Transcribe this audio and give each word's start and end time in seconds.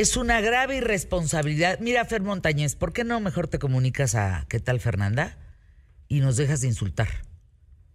Es 0.00 0.16
una 0.16 0.40
grave 0.40 0.78
irresponsabilidad. 0.78 1.78
Mira, 1.78 2.06
Fer 2.06 2.22
Montañez, 2.22 2.74
¿por 2.74 2.94
qué 2.94 3.04
no 3.04 3.20
mejor 3.20 3.48
te 3.48 3.58
comunicas 3.58 4.14
a 4.14 4.46
qué 4.48 4.58
tal 4.58 4.80
Fernanda 4.80 5.36
y 6.08 6.20
nos 6.20 6.38
dejas 6.38 6.62
de 6.62 6.68
insultar? 6.68 7.08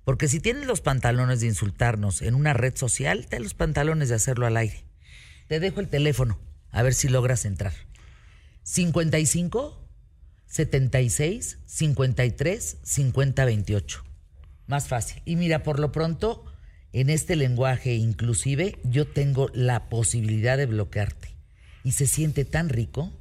Porque 0.04 0.28
si 0.28 0.40
tienes 0.40 0.68
los 0.68 0.82
pantalones 0.82 1.40
de 1.40 1.48
insultarnos 1.48 2.22
en 2.22 2.36
una 2.36 2.54
red 2.54 2.76
social, 2.76 3.26
ten 3.26 3.42
los 3.42 3.56
pantalones 3.56 4.10
de 4.10 4.14
hacerlo 4.14 4.46
al 4.46 4.56
aire. 4.56 4.84
Te 5.48 5.60
dejo 5.60 5.80
el 5.80 5.88
teléfono, 5.88 6.38
a 6.70 6.84
ver 6.84 6.94
si 6.94 7.08
logras 7.08 7.44
entrar. 7.44 7.74
55 8.62 9.90
76 10.46 11.58
53 11.66 12.78
50 12.84 13.46
28. 13.46 14.04
Más 14.68 14.88
fácil. 14.88 15.24
Y 15.26 15.38
mira, 15.38 15.64
por 15.64 15.80
lo 15.80 15.92
pronto, 15.92 16.46
en 16.94 17.10
este 17.10 17.36
lenguaje 17.36 17.96
inclusive, 17.96 18.78
yo 18.84 19.08
tengo 19.08 19.50
la 19.56 19.90
posibilidad 19.90 20.56
de 20.56 20.68
bloquearte 20.68 21.35
y 21.86 21.94
se 21.94 22.08
siente 22.08 22.44
tan 22.44 22.68
rico 22.68 23.14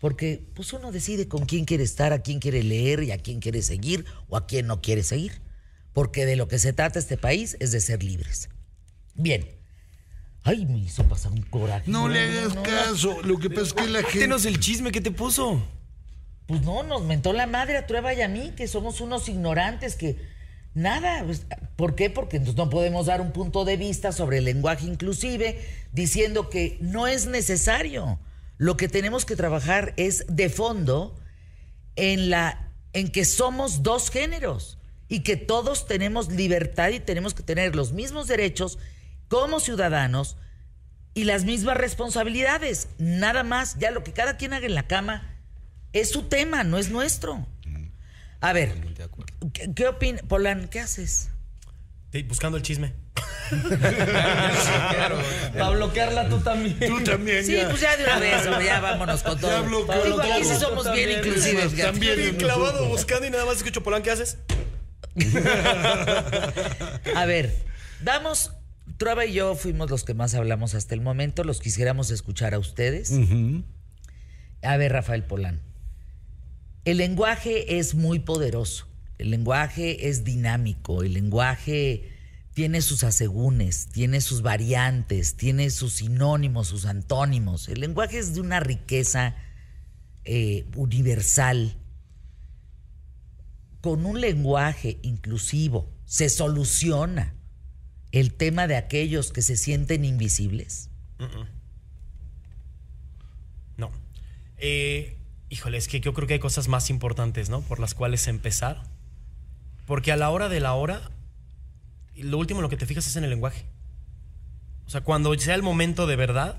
porque 0.00 0.42
pues 0.56 0.72
uno 0.72 0.90
decide 0.90 1.28
con 1.28 1.46
quién 1.46 1.64
quiere 1.64 1.84
estar, 1.84 2.12
a 2.12 2.22
quién 2.22 2.40
quiere 2.40 2.64
leer 2.64 3.04
y 3.04 3.12
a 3.12 3.18
quién 3.18 3.38
quiere 3.38 3.62
seguir 3.62 4.04
o 4.28 4.36
a 4.36 4.48
quién 4.48 4.66
no 4.66 4.82
quiere 4.82 5.04
seguir. 5.04 5.40
Porque 5.92 6.26
de 6.26 6.34
lo 6.34 6.48
que 6.48 6.58
se 6.58 6.72
trata 6.72 6.98
este 6.98 7.16
país 7.16 7.56
es 7.60 7.70
de 7.70 7.80
ser 7.80 8.02
libres. 8.02 8.48
Bien. 9.14 9.48
Ay, 10.42 10.66
me 10.66 10.78
hizo 10.78 11.04
pasar 11.04 11.30
un 11.30 11.42
coraje. 11.42 11.88
No 11.88 12.08
le 12.08 12.18
hagas 12.18 12.54
caso. 12.64 13.22
Lo 13.22 13.38
que 13.38 13.48
pasa 13.48 13.62
es 13.62 13.72
que 13.74 13.86
la 13.86 13.98
gente. 14.00 14.10
Cuéntenos 14.10 14.44
el 14.44 14.58
chisme 14.58 14.90
que 14.90 15.00
te 15.00 15.12
puso. 15.12 15.62
Pues 16.46 16.62
no, 16.62 16.82
nos 16.82 17.04
mentó 17.04 17.32
la 17.32 17.46
madre 17.46 17.76
a 17.76 17.86
Trueba 17.86 18.12
y 18.12 18.22
a 18.22 18.28
mí, 18.28 18.54
que 18.56 18.66
somos 18.66 19.00
unos 19.00 19.28
ignorantes, 19.28 19.94
que 19.94 20.16
nada. 20.74 21.24
pues, 21.24 21.46
¿Por 21.76 21.94
qué? 21.94 22.10
Porque 22.10 22.40
no 22.40 22.70
podemos 22.70 23.06
dar 23.06 23.20
un 23.20 23.32
punto 23.32 23.64
de 23.64 23.76
vista 23.76 24.12
sobre 24.12 24.38
el 24.38 24.44
lenguaje 24.44 24.86
inclusive 24.86 25.60
diciendo 25.92 26.50
que 26.50 26.78
no 26.80 27.06
es 27.06 27.26
necesario. 27.26 28.18
Lo 28.58 28.76
que 28.76 28.88
tenemos 28.88 29.24
que 29.24 29.36
trabajar 29.36 29.94
es 29.96 30.24
de 30.28 30.48
fondo 30.48 31.16
en 31.96 32.30
la 32.30 32.68
en 32.92 33.10
que 33.10 33.24
somos 33.24 33.82
dos 33.82 34.10
géneros 34.10 34.78
y 35.08 35.20
que 35.20 35.36
todos 35.36 35.86
tenemos 35.86 36.30
libertad 36.30 36.90
y 36.90 37.00
tenemos 37.00 37.34
que 37.34 37.42
tener 37.42 37.74
los 37.74 37.92
mismos 37.92 38.28
derechos 38.28 38.78
como 39.28 39.60
ciudadanos 39.60 40.36
y 41.14 41.24
las 41.24 41.44
mismas 41.44 41.76
responsabilidades. 41.76 42.88
Nada 42.98 43.42
más, 43.42 43.78
ya 43.78 43.90
lo 43.90 44.04
que 44.04 44.12
cada 44.12 44.36
quien 44.36 44.52
haga 44.52 44.66
en 44.66 44.74
la 44.74 44.86
cama 44.86 45.36
es 45.92 46.10
su 46.10 46.22
tema, 46.24 46.64
no 46.64 46.78
es 46.78 46.90
nuestro. 46.90 47.46
A 48.42 48.52
ver, 48.52 48.74
¿qué, 49.54 49.72
qué 49.74 49.88
opina? 49.88 50.20
Polan, 50.28 50.68
¿qué 50.68 50.80
haces? 50.80 51.30
Sí, 52.12 52.22
buscando 52.24 52.58
el 52.58 52.62
chisme. 52.62 52.92
Para 55.58 55.70
bloquearla 55.70 56.28
tú 56.28 56.38
también. 56.40 56.78
Tú 56.78 57.02
también. 57.04 57.44
Sí, 57.44 57.54
ya. 57.56 57.68
pues 57.68 57.80
ya 57.80 57.96
de 57.96 58.04
una 58.04 58.18
vez, 58.18 58.46
hombre, 58.46 58.64
ya 58.66 58.80
vámonos 58.80 59.22
con 59.22 59.38
todo. 59.38 59.50
Ya 59.50 59.60
bloqueó 59.60 60.04
Digo, 60.04 60.20
aquí 60.20 60.44
sí 60.44 60.50
todo. 60.50 60.60
somos 60.60 60.84
bien 60.92 61.10
También, 61.10 61.18
inclusivos. 61.18 61.72
fíjate. 61.72 61.82
También. 61.92 62.16
Bien 62.16 62.36
clavado 62.36 62.88
buscando 62.88 63.26
y 63.26 63.30
nada 63.30 63.44
más 63.46 63.56
escucho 63.58 63.82
Polán, 63.82 64.02
¿qué 64.02 64.10
haces? 64.10 64.38
A 67.16 67.24
ver, 67.26 67.54
vamos. 68.02 68.52
Trueba 68.98 69.24
y 69.24 69.32
yo 69.34 69.54
fuimos 69.54 69.90
los 69.90 70.04
que 70.04 70.14
más 70.14 70.34
hablamos 70.34 70.74
hasta 70.74 70.94
el 70.94 71.00
momento. 71.00 71.44
Los 71.44 71.60
quisiéramos 71.60 72.10
escuchar 72.10 72.54
a 72.54 72.58
ustedes. 72.58 73.12
A 74.62 74.76
ver, 74.76 74.92
Rafael 74.92 75.24
Polán. 75.24 75.60
El 76.84 76.98
lenguaje 76.98 77.78
es 77.78 77.94
muy 77.94 78.18
poderoso. 78.18 78.88
El 79.18 79.30
lenguaje 79.30 80.08
es 80.08 80.24
dinámico. 80.24 81.02
El 81.02 81.14
lenguaje 81.14 82.10
tiene 82.54 82.82
sus 82.82 83.04
asegúnes, 83.04 83.88
tiene 83.88 84.20
sus 84.20 84.42
variantes, 84.42 85.36
tiene 85.36 85.70
sus 85.70 85.94
sinónimos, 85.94 86.68
sus 86.68 86.86
antónimos. 86.86 87.68
El 87.68 87.80
lenguaje 87.80 88.18
es 88.18 88.34
de 88.34 88.40
una 88.40 88.60
riqueza 88.60 89.36
eh, 90.24 90.66
universal. 90.76 91.76
Con 93.80 94.04
un 94.04 94.20
lenguaje 94.20 94.98
inclusivo 95.02 95.88
se 96.04 96.28
soluciona 96.28 97.34
el 98.10 98.34
tema 98.34 98.66
de 98.66 98.76
aquellos 98.76 99.32
que 99.32 99.42
se 99.42 99.56
sienten 99.56 100.04
invisibles. 100.04 100.90
No. 103.76 103.90
Eh, 104.58 105.16
híjole, 105.52 105.76
es 105.76 105.86
que 105.86 106.00
yo 106.00 106.14
creo 106.14 106.26
que 106.26 106.34
hay 106.34 106.40
cosas 106.40 106.66
más 106.68 106.88
importantes, 106.88 107.50
¿no? 107.50 107.60
Por 107.60 107.78
las 107.78 107.92
cuales 107.92 108.26
empezar. 108.26 108.82
Porque 109.86 110.10
a 110.10 110.16
la 110.16 110.30
hora 110.30 110.48
de 110.48 110.60
la 110.60 110.72
hora, 110.72 111.10
lo 112.16 112.38
último 112.38 112.60
en 112.60 112.62
lo 112.62 112.70
que 112.70 112.78
te 112.78 112.86
fijas 112.86 113.06
es 113.06 113.16
en 113.16 113.24
el 113.24 113.30
lenguaje. 113.30 113.66
O 114.86 114.90
sea, 114.90 115.02
cuando 115.02 115.38
sea 115.38 115.54
el 115.54 115.62
momento 115.62 116.06
de 116.06 116.16
verdad, 116.16 116.56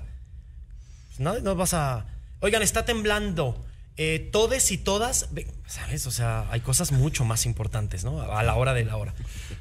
pues 1.08 1.18
no, 1.18 1.36
no 1.40 1.56
vas 1.56 1.74
a. 1.74 2.06
Oigan, 2.38 2.62
está 2.62 2.84
temblando. 2.84 3.66
Eh, 3.96 4.28
todes 4.32 4.70
y 4.70 4.78
todas, 4.78 5.28
¿sabes? 5.66 6.06
O 6.06 6.12
sea, 6.12 6.46
hay 6.52 6.60
cosas 6.60 6.92
mucho 6.92 7.24
más 7.24 7.46
importantes, 7.46 8.04
¿no? 8.04 8.20
A 8.20 8.42
la 8.44 8.54
hora 8.54 8.74
de 8.74 8.84
la 8.84 8.96
hora. 8.96 9.12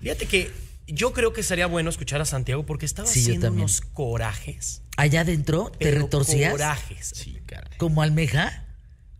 Fíjate 0.01 0.27
que 0.27 0.51
yo 0.85 1.11
creo 1.13 1.33
que 1.33 1.41
sería 1.41 1.65
bueno 1.65 1.89
escuchar 1.89 2.21
a 2.21 2.25
Santiago 2.25 2.65
porque 2.67 2.85
estaba 2.85 3.07
Sí, 3.07 3.21
haciendo 3.21 3.51
unos 3.51 3.81
corajes. 3.81 4.81
Allá 4.97 5.21
adentro 5.21 5.71
te 5.79 5.89
retorcías 5.89 6.51
Corajes. 6.51 7.13
Sí, 7.15 7.41
caray. 7.47 7.77
como 7.77 8.01
almeja 8.03 8.62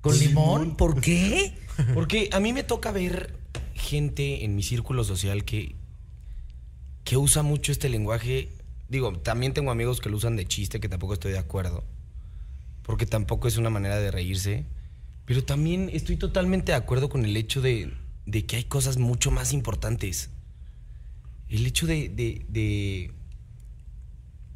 con 0.04 0.20
limón. 0.20 0.76
¿Por 0.78 1.02
qué? 1.02 1.56
Porque 1.96 2.30
a 2.32 2.40
mí 2.40 2.54
me 2.54 2.62
toca 2.64 2.92
ver 2.92 3.36
gente 3.74 4.44
en 4.46 4.56
mi 4.56 4.62
círculo 4.62 5.04
social 5.04 5.44
que, 5.44 5.76
que 7.04 7.18
usa 7.18 7.42
mucho 7.42 7.72
este 7.72 7.90
lenguaje. 7.90 8.50
Digo, 8.90 9.12
también 9.20 9.54
tengo 9.54 9.72
amigos 9.72 10.00
que 10.00 10.10
lo 10.10 10.18
usan 10.18 10.36
de 10.36 10.46
chiste, 10.46 10.80
que 10.80 10.90
tampoco 10.90 11.14
estoy 11.14 11.32
de 11.32 11.40
acuerdo. 11.40 11.84
Porque 12.84 13.06
tampoco 13.08 13.48
es 13.48 13.58
una 13.58 13.72
manera 13.72 13.98
de 13.98 14.12
reírse. 14.12 14.66
Pero 15.26 15.44
también 15.44 15.90
estoy 15.94 16.18
totalmente 16.18 16.74
de 16.74 16.78
acuerdo 16.78 17.10
con 17.10 17.24
el 17.26 17.36
hecho 17.38 17.62
de, 17.62 17.94
de 18.26 18.46
que 18.46 18.58
hay 18.58 18.66
cosas 18.66 18.98
mucho 18.98 19.32
más 19.32 19.54
importantes. 19.54 20.30
El 21.50 21.66
hecho 21.66 21.88
de, 21.88 22.10
de, 22.10 22.46
de- 22.50 23.12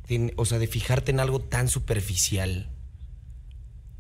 de- 0.09 0.33
O 0.35 0.45
sea, 0.45 0.59
de 0.59 0.67
fijarte 0.67 1.11
en 1.11 1.19
algo 1.21 1.39
tan 1.39 1.67
superficial 1.69 2.69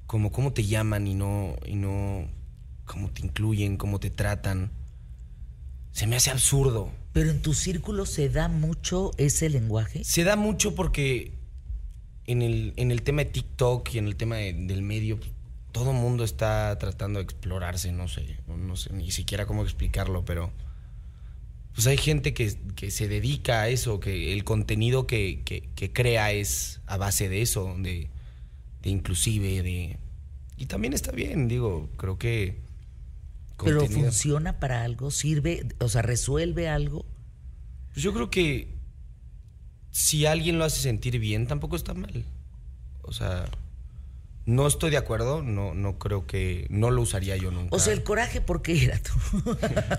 como 0.07 0.31
cómo 0.31 0.53
te 0.53 0.65
llaman 0.65 1.05
y 1.07 1.13
no, 1.13 1.55
y 1.65 1.75
no 1.75 2.27
cómo 2.85 3.09
te 3.11 3.21
incluyen, 3.25 3.77
cómo 3.77 3.99
te 3.99 4.09
tratan. 4.09 4.71
Se 5.91 6.07
me 6.07 6.15
hace 6.15 6.29
absurdo. 6.31 6.89
Pero 7.13 7.31
en 7.31 7.41
tu 7.41 7.53
círculo 7.53 8.05
se 8.05 8.29
da 8.29 8.47
mucho 8.47 9.11
ese 9.17 9.49
lenguaje. 9.49 10.03
Se 10.03 10.23
da 10.23 10.35
mucho 10.35 10.75
porque 10.75 11.33
en 12.25 12.41
el, 12.41 12.73
en 12.77 12.91
el 12.91 13.01
tema 13.01 13.23
de 13.23 13.31
TikTok 13.31 13.93
y 13.93 13.97
en 13.97 14.07
el 14.07 14.15
tema 14.15 14.35
de- 14.37 14.53
del 14.53 14.81
medio, 14.81 15.17
pues, 15.19 15.31
todo 15.71 15.91
el 15.91 15.97
mundo 15.97 16.23
está 16.23 16.75
tratando 16.79 17.19
de 17.19 17.23
explorarse, 17.23 17.91
no 17.91 18.07
sé, 18.07 18.37
no 18.47 18.75
sé 18.75 18.93
ni 18.93 19.11
siquiera 19.11 19.45
cómo 19.45 19.63
explicarlo, 19.63 20.25
pero 20.25 20.51
pues 21.73 21.85
hay 21.85 21.97
gente 21.97 22.33
que, 22.33 22.57
que 22.75 22.89
se 22.89 23.07
dedica 23.07 23.61
a 23.61 23.69
eso, 23.69 23.99
que 23.99 24.33
el 24.33 24.43
contenido 24.43 25.05
que, 25.05 25.41
que- 25.45 25.69
que 25.75 25.93
crea 25.93 26.31
es 26.31 26.81
a 26.87 26.97
base 26.97 27.29
de 27.29 27.41
eso, 27.43 27.75
de, 27.77 27.91
de 27.91 28.09
inclusive, 28.89 29.61
de... 29.63 29.97
Y 30.57 30.65
también 30.65 30.93
está 30.93 31.11
bien, 31.11 31.47
digo, 31.47 31.89
creo 31.97 32.17
que... 32.17 32.59
Pero 33.63 33.79
contenido- 33.81 34.05
funciona 34.09 34.59
para 34.59 34.83
algo, 34.83 35.09
sirve, 35.11 35.65
o 35.79 35.89
sea, 35.89 36.01
resuelve 36.03 36.69
algo. 36.69 37.05
Pues 37.93 38.03
yo 38.03 38.13
creo 38.13 38.29
que 38.29 38.75
si 39.91 40.25
alguien 40.27 40.59
lo 40.59 40.65
hace 40.65 40.81
sentir 40.81 41.17
bien, 41.19 41.47
tampoco 41.47 41.75
está 41.75 41.93
mal. 41.95 42.23
O 43.01 43.13
sea, 43.13 43.45
no 44.45 44.67
estoy 44.67 44.91
de 44.91 44.97
acuerdo, 44.97 45.41
no, 45.41 45.73
no 45.73 45.97
creo 45.97 46.27
que, 46.27 46.67
no 46.69 46.91
lo 46.91 47.01
usaría 47.01 47.35
yo 47.35 47.49
nunca. 47.51 47.75
O 47.75 47.79
sea, 47.79 47.93
el 47.93 48.03
coraje, 48.03 48.41
¿por 48.41 48.61
qué 48.61 48.83
era 48.83 48.99
tú? 49.01 49.13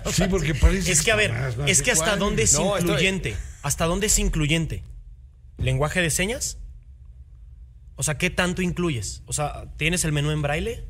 Sí, 0.11 0.23
porque 0.29 0.55
parece. 0.55 0.91
Es 0.91 1.01
que 1.01 1.11
a 1.11 1.15
ver, 1.17 1.33
más, 1.33 1.57
más 1.57 1.69
es 1.69 1.81
que 1.81 1.91
hasta 1.91 2.15
dónde 2.15 2.43
es 2.43 2.53
No, 2.53 2.77
estoy- 2.77 2.81
incluyente. 2.91 3.35
¿Hasta 3.61 3.85
dónde 3.85 4.07
es 4.07 4.17
incluyente? 4.19 4.83
¿Lenguaje 5.57 6.01
de 6.01 6.09
señas? 6.11 6.57
O 7.99 8.03
sea, 8.03 8.17
¿qué 8.17 8.29
tanto 8.29 8.61
incluyes? 8.61 9.23
O 9.25 9.33
sea, 9.33 9.65
¿tienes 9.75 10.05
el 10.05 10.13
menú 10.13 10.31
en 10.31 10.41
braille? 10.41 10.85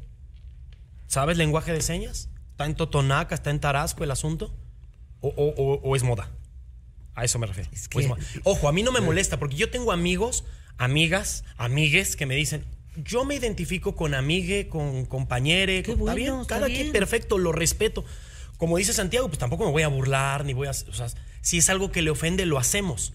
¿Sabes 1.08 1.38
lenguaje 1.38 1.74
de 1.74 1.82
señas? 1.82 2.30
¿Está 2.52 2.68
en 2.68 2.76
Totonaca, 2.76 3.34
está 3.34 3.50
en 3.50 3.60
Tarasco 3.60 4.04
el 4.04 4.12
asunto? 4.12 4.56
¿O, 5.22 5.30
o- 5.30 5.56
o- 5.58 5.82
o 5.82 5.96
es 5.96 6.04
moda? 6.04 6.30
A 7.16 7.24
eso 7.26 7.40
me 7.40 7.48
refiero. 7.48 7.68
Es 7.74 7.88
que-. 7.90 7.98
Ojo, 8.44 8.70
a 8.70 8.72
mí 8.72 8.84
no 8.84 8.92
me 8.92 9.02
molesta 9.02 9.40
porque 9.40 9.56
yo 9.56 9.72
tengo 9.72 9.92
amigos, 9.92 10.44
amigas, 10.78 11.44
amigues 11.58 12.16
que 12.16 12.28
me 12.28 12.36
dicen, 12.36 12.64
yo 12.96 13.26
me 13.26 13.34
identifico 13.34 13.96
con 13.96 14.14
amigue, 14.14 14.68
con 14.70 15.06
compañere. 15.06 15.82
Con- 15.84 15.98
bueno, 15.98 16.12
está 16.12 16.16
bien, 16.16 16.46
cada 16.46 16.68
quien 16.68 16.92
perfecto, 16.92 17.40
lo 17.40 17.52
respeto. 17.54 18.06
Como 18.58 18.78
dice 18.78 18.94
Santiago, 18.94 19.28
pues 19.30 19.40
tampoco 19.40 19.66
me 19.66 19.72
voy 19.72 19.82
a 19.82 19.88
burlar, 19.88 20.46
ni 20.46 20.54
voy 20.54 20.68
a... 20.68 20.72
O 20.72 20.74
sea, 20.94 21.08
si 21.42 21.58
es 21.58 21.70
algo 21.72 21.92
que 21.92 22.04
le 22.04 22.12
ofende, 22.12 22.46
lo 22.46 22.60
hacemos. 22.60 23.14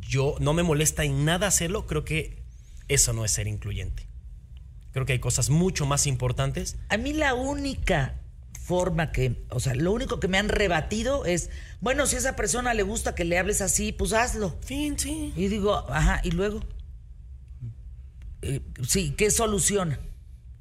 Yo 0.00 0.36
no 0.40 0.54
me 0.54 0.62
molesta 0.62 1.04
en 1.04 1.26
nada 1.26 1.46
hacerlo, 1.48 1.86
creo 1.86 2.04
que 2.06 2.43
eso 2.88 3.12
no 3.12 3.24
es 3.24 3.32
ser 3.32 3.46
incluyente. 3.46 4.06
Creo 4.92 5.06
que 5.06 5.12
hay 5.14 5.18
cosas 5.18 5.50
mucho 5.50 5.86
más 5.86 6.06
importantes. 6.06 6.76
A 6.88 6.96
mí 6.96 7.12
la 7.12 7.34
única 7.34 8.14
forma 8.64 9.12
que, 9.12 9.44
o 9.50 9.60
sea, 9.60 9.74
lo 9.74 9.92
único 9.92 10.20
que 10.20 10.28
me 10.28 10.38
han 10.38 10.48
rebatido 10.48 11.26
es, 11.26 11.50
bueno, 11.80 12.06
si 12.06 12.16
a 12.16 12.20
esa 12.20 12.36
persona 12.36 12.72
le 12.74 12.82
gusta 12.82 13.14
que 13.14 13.24
le 13.24 13.38
hables 13.38 13.60
así, 13.60 13.92
pues 13.92 14.12
hazlo. 14.12 14.56
Fin, 14.62 14.98
sí. 14.98 15.32
Y 15.36 15.48
digo, 15.48 15.84
ajá, 15.90 16.20
y 16.22 16.30
luego. 16.30 16.60
eh, 18.42 18.60
sí, 18.86 19.14
¿qué 19.16 19.30
soluciona? 19.30 19.98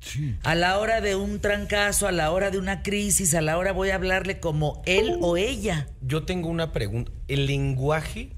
Sí. 0.02 0.36
A 0.44 0.54
la 0.56 0.80
hora 0.80 1.00
de 1.00 1.16
un 1.16 1.40
trancazo, 1.40 2.08
a 2.08 2.12
la 2.12 2.32
hora 2.32 2.52
de 2.52 2.58
una 2.58 2.84
crisis, 2.84 3.34
a 3.36 3.42
la 3.42 3.58
hora 3.58 3.72
voy 3.72 3.92
a 3.92 3.96
hablarle 3.96 4.40
como 4.42 4.82
él 4.86 5.18
o 5.22 5.38
ella. 5.38 5.88
Yo 6.02 6.24
tengo 6.24 6.50
una 6.50 6.74
pregunta. 6.74 7.12
¿El 7.30 7.46
lenguaje, 7.46 8.34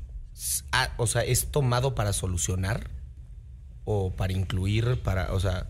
ah, 0.71 0.93
o 0.97 1.07
sea, 1.07 1.23
es 1.23 1.47
tomado 1.51 1.95
para 1.95 2.13
solucionar? 2.13 2.91
¿O 3.85 4.11
para 4.15 4.33
incluir? 4.33 4.99
Para, 5.03 5.33
o 5.33 5.39
sea, 5.39 5.69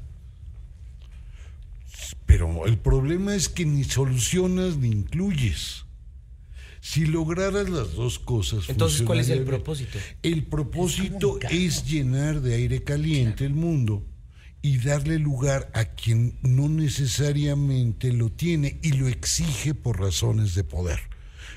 Pero 2.25 2.65
el 2.65 2.77
problema 2.77 3.35
es 3.35 3.49
que 3.49 3.65
ni 3.65 3.83
solucionas 3.83 4.77
ni 4.77 4.87
incluyes. 4.87 5.85
Si 6.81 7.05
lograras 7.05 7.69
las 7.69 7.93
dos 7.93 8.19
cosas. 8.19 8.69
Entonces, 8.69 9.01
¿cuál 9.01 9.19
es 9.19 9.29
el 9.29 9.43
propósito? 9.43 9.97
El 10.21 10.45
propósito 10.45 11.39
es 11.49 11.85
llenar 11.85 12.41
de 12.41 12.55
aire 12.55 12.83
caliente 12.83 13.45
el 13.45 13.55
mundo 13.55 14.05
y 14.61 14.77
darle 14.77 15.19
lugar 15.19 15.69
a 15.73 15.85
quien 15.85 16.39
no 16.41 16.69
necesariamente 16.69 18.11
lo 18.11 18.31
tiene 18.31 18.79
y 18.81 18.93
lo 18.93 19.07
exige 19.07 19.75
por 19.75 19.99
razones 19.99 20.55
de 20.55 20.63
poder. 20.63 20.99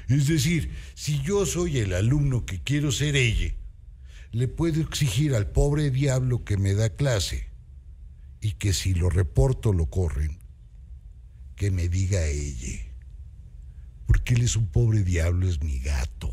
Es 0.08 0.26
decir, 0.26 0.70
si 0.94 1.20
yo 1.22 1.46
soy 1.46 1.78
el 1.78 1.94
alumno 1.94 2.44
que 2.44 2.62
quiero 2.62 2.93
ser 2.93 3.16
ella, 3.16 3.55
le 4.33 4.49
puedo 4.49 4.81
exigir 4.81 5.35
al 5.35 5.51
pobre 5.51 5.91
diablo 5.91 6.45
que 6.45 6.57
me 6.57 6.75
da 6.75 6.91
clase 6.91 7.49
y 8.41 8.53
que 8.53 8.73
si 8.73 8.95
lo 8.95 9.09
reporto 9.09 9.73
lo 9.73 9.87
corren, 9.87 10.39
que 11.57 11.71
me 11.71 11.89
diga 11.89 12.27
ella. 12.27 12.87
Porque 14.07 14.35
él 14.35 14.43
es 14.43 14.57
un 14.57 14.69
pobre 14.69 15.03
diablo, 15.03 15.49
es 15.49 15.63
mi 15.63 15.79
gato. 15.79 16.33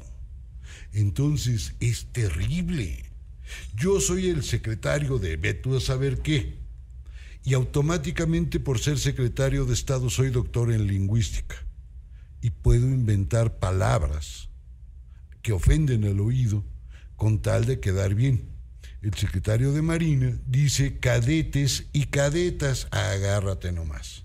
Entonces 0.91 1.75
es 1.79 2.07
terrible. 2.11 3.11
Yo 3.75 3.99
soy 3.99 4.29
el 4.29 4.43
secretario 4.43 5.17
de 5.17 5.37
ve 5.37 5.53
tú 5.53 5.75
a 5.75 5.81
saber 5.81 6.21
qué. 6.21 6.57
Y 7.43 7.53
automáticamente 7.53 8.59
por 8.59 8.79
ser 8.79 8.97
secretario 8.97 9.65
de 9.65 9.73
Estado 9.73 10.09
soy 10.09 10.29
doctor 10.29 10.71
en 10.71 10.87
lingüística. 10.87 11.55
Y 12.41 12.51
puedo 12.51 12.87
inventar 12.87 13.59
palabras 13.59 14.49
que 15.41 15.53
ofenden 15.53 16.05
al 16.05 16.19
oído 16.19 16.63
con 17.15 17.41
tal 17.41 17.65
de 17.65 17.79
quedar 17.79 18.15
bien. 18.15 18.49
El 19.01 19.13
secretario 19.13 19.71
de 19.71 19.81
Marina 19.81 20.39
dice 20.47 20.97
cadetes 20.99 21.85
y 21.93 22.05
cadetas, 22.05 22.87
agárrate 22.91 23.71
nomás. 23.71 24.23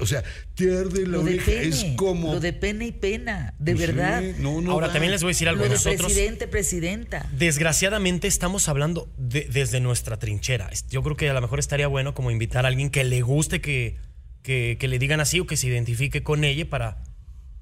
O 0.00 0.06
sea, 0.06 0.22
te 0.54 0.76
arde 0.76 1.06
la 1.06 1.12
Lo 1.12 1.22
de 1.22 1.34
oreja, 1.34 1.46
pene, 1.46 1.62
es 1.68 1.84
como... 1.96 2.34
lo 2.34 2.40
de 2.40 2.52
pena 2.52 2.84
y 2.84 2.92
pena, 2.92 3.54
de 3.58 3.72
Pues 3.74 3.86
sí, 3.86 3.92
verdad. 3.92 4.22
no, 4.38 4.60
no 4.60 4.72
Ahora 4.72 4.92
también 4.92 5.12
les 5.12 5.22
voy 5.22 5.30
a 5.30 5.32
decir 5.32 5.48
algo. 5.48 5.62
Lo 5.62 5.68
de 5.70 5.76
Nosotros, 5.76 6.02
presidente, 6.12 6.46
presidenta. 6.46 7.26
desgraciadamente, 7.38 8.28
estamos 8.28 8.68
hablando 8.68 9.10
de- 9.16 9.48
desde 9.50 9.80
nuestra 9.80 10.18
trinchera. 10.18 10.68
Yo 10.90 11.02
creo 11.02 11.16
que 11.16 11.30
a 11.30 11.32
lo 11.32 11.40
mejor 11.40 11.58
estaría 11.58 11.86
bueno 11.86 12.12
como 12.12 12.30
invitar 12.30 12.66
a 12.66 12.68
alguien 12.68 12.90
que 12.90 13.02
le 13.04 13.22
guste 13.22 13.62
que, 13.62 13.96
que, 14.42 14.76
que 14.78 14.88
le 14.88 14.98
digan 14.98 15.20
así 15.20 15.40
o 15.40 15.46
que 15.46 15.56
se 15.56 15.68
identifique 15.68 16.22
con 16.22 16.44
ella 16.44 16.68
para, 16.68 17.02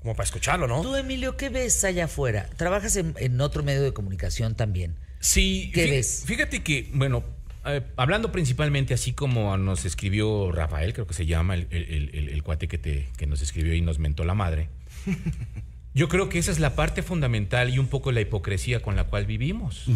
como 0.01 0.15
para 0.15 0.25
escucharlo, 0.25 0.67
¿no? 0.67 0.83
Tú, 0.83 0.95
Emilio, 0.97 1.37
¿qué 1.37 1.49
ves 1.51 1.85
allá 1.85 2.07
afuera? 2.07 2.49
Trabajas 2.57 2.97
en, 2.97 3.15
en 3.19 3.41
otro 3.41 3.63
medio 3.63 3.83
de 3.83 3.93
comunicación 3.93 4.55
también. 4.55 4.97
Sí, 5.21 5.71
¿Qué 5.75 5.87
fí- 5.87 5.91
ves? 5.91 6.23
Fíjate 6.27 6.63
que, 6.63 6.91
bueno, 6.95 7.23
eh, 7.67 7.83
hablando 7.97 8.33
principalmente 8.33 8.95
así 8.95 9.13
como 9.13 9.55
nos 9.59 9.85
escribió 9.85 10.51
Rafael, 10.53 10.95
creo 10.95 11.07
que 11.07 11.13
se 11.15 11.27
llama 11.27 11.55
el, 11.55 11.67
el- 11.71 11.85
el- 11.85 12.11
el- 12.15 12.29
el 12.31 12.43
cuate 12.43 12.67
que, 12.69 12.79
te, 12.79 13.09
que 13.19 13.27
nos 13.27 13.43
escribió 13.43 13.75
y 13.75 13.83
nos 13.83 13.99
mentó 13.99 14.25
la 14.25 14.35
madre. 14.35 14.69
Yo 15.95 16.09
creo 16.09 16.29
que 16.29 16.39
esa 16.39 16.53
es 16.53 16.61
la 16.61 16.75
parte 16.77 17.03
fundamental 17.03 17.69
y 17.75 17.79
un 17.79 17.89
poco 17.89 18.13
la 18.13 18.21
hipocresía 18.21 18.81
con 18.81 18.95
la 18.97 19.05
cual 19.05 19.27
vivimos. 19.27 19.87